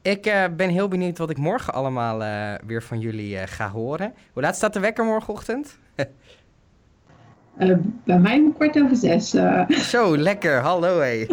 Ik 0.01 0.25
eh, 0.25 0.43
ben 0.55 0.69
heel 0.69 0.87
benieuwd 0.87 1.17
wat 1.17 1.29
ik 1.29 1.37
morgen 1.37 1.73
allemaal 1.73 2.23
eh, 2.23 2.53
weer 2.65 2.83
van 2.83 2.99
jullie 2.99 3.37
eh, 3.37 3.47
ga 3.47 3.69
horen. 3.69 4.13
Hoe 4.33 4.41
laat 4.41 4.55
staat 4.55 4.73
de 4.73 4.79
wekker 4.79 5.05
morgenochtend? 5.05 5.77
Eh, 7.57 7.75
bij 8.03 8.19
mij 8.19 8.37
om 8.37 8.53
kwart 8.53 8.81
over 8.81 8.95
zes. 8.95 9.33
eh. 9.33 9.69
Zo, 9.93 10.17
lekker. 10.17 10.59
Hallo 10.59 10.99
hé. 10.99 11.11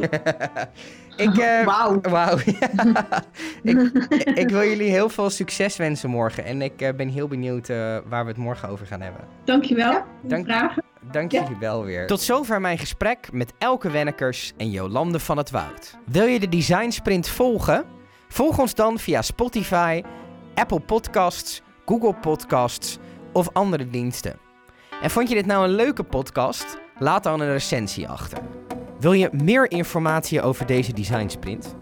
ik, 1.16 1.36
eh, 1.38 1.64
Wauw. 1.64 2.00
Wauw. 2.00 2.36
ik, 3.62 3.78
ik 4.34 4.48
wil 4.48 4.62
jullie 4.62 4.90
heel 4.90 5.08
veel 5.08 5.30
succes 5.30 5.76
wensen 5.76 6.10
morgen. 6.10 6.44
En 6.44 6.62
ik 6.62 6.80
eh, 6.80 6.94
ben 6.94 7.08
heel 7.08 7.28
benieuwd 7.28 7.68
eh, 7.68 7.76
waar 8.08 8.22
we 8.24 8.28
het 8.30 8.36
morgen 8.40 8.68
over 8.68 8.86
gaan 8.86 9.00
hebben. 9.00 9.20
Dankjewel 9.44 9.90
Ja, 9.92 10.04
dank- 10.22 10.44
vragen. 10.46 10.82
Dank 11.10 11.32
Ja. 11.32 11.42
jullie 11.42 11.56
wel 11.56 11.84
weer. 11.84 12.06
Tot 12.06 12.20
zover 12.20 12.60
mijn 12.60 12.78
gesprek 12.78 13.28
met 13.32 13.52
Elke 13.58 13.90
Wennekers 13.90 14.52
en 14.56 14.70
Jolande 14.70 15.18
van 15.18 15.36
het 15.36 15.50
Woud. 15.50 15.96
Wil 16.06 16.26
je 16.26 16.40
de 16.40 16.48
Design 16.48 16.90
Sprint 16.90 17.28
volgen? 17.28 17.84
Volg 18.28 18.58
ons 18.58 18.74
dan 18.74 18.98
via 18.98 19.22
Spotify, 19.22 20.02
Apple 20.54 20.80
Podcasts, 20.80 21.62
Google 21.86 22.14
Podcasts 22.14 22.98
of 23.32 23.48
andere 23.52 23.90
diensten. 23.90 24.36
En 25.02 25.10
vond 25.10 25.28
je 25.28 25.34
dit 25.34 25.46
nou 25.46 25.64
een 25.64 25.74
leuke 25.74 26.02
podcast? 26.02 26.78
Laat 26.98 27.22
dan 27.22 27.40
een 27.40 27.52
recensie 27.52 28.08
achter. 28.08 28.38
Wil 29.00 29.12
je 29.12 29.28
meer 29.32 29.70
informatie 29.70 30.42
over 30.42 30.66
deze 30.66 30.92
Design 30.92 31.28
Sprint? 31.28 31.74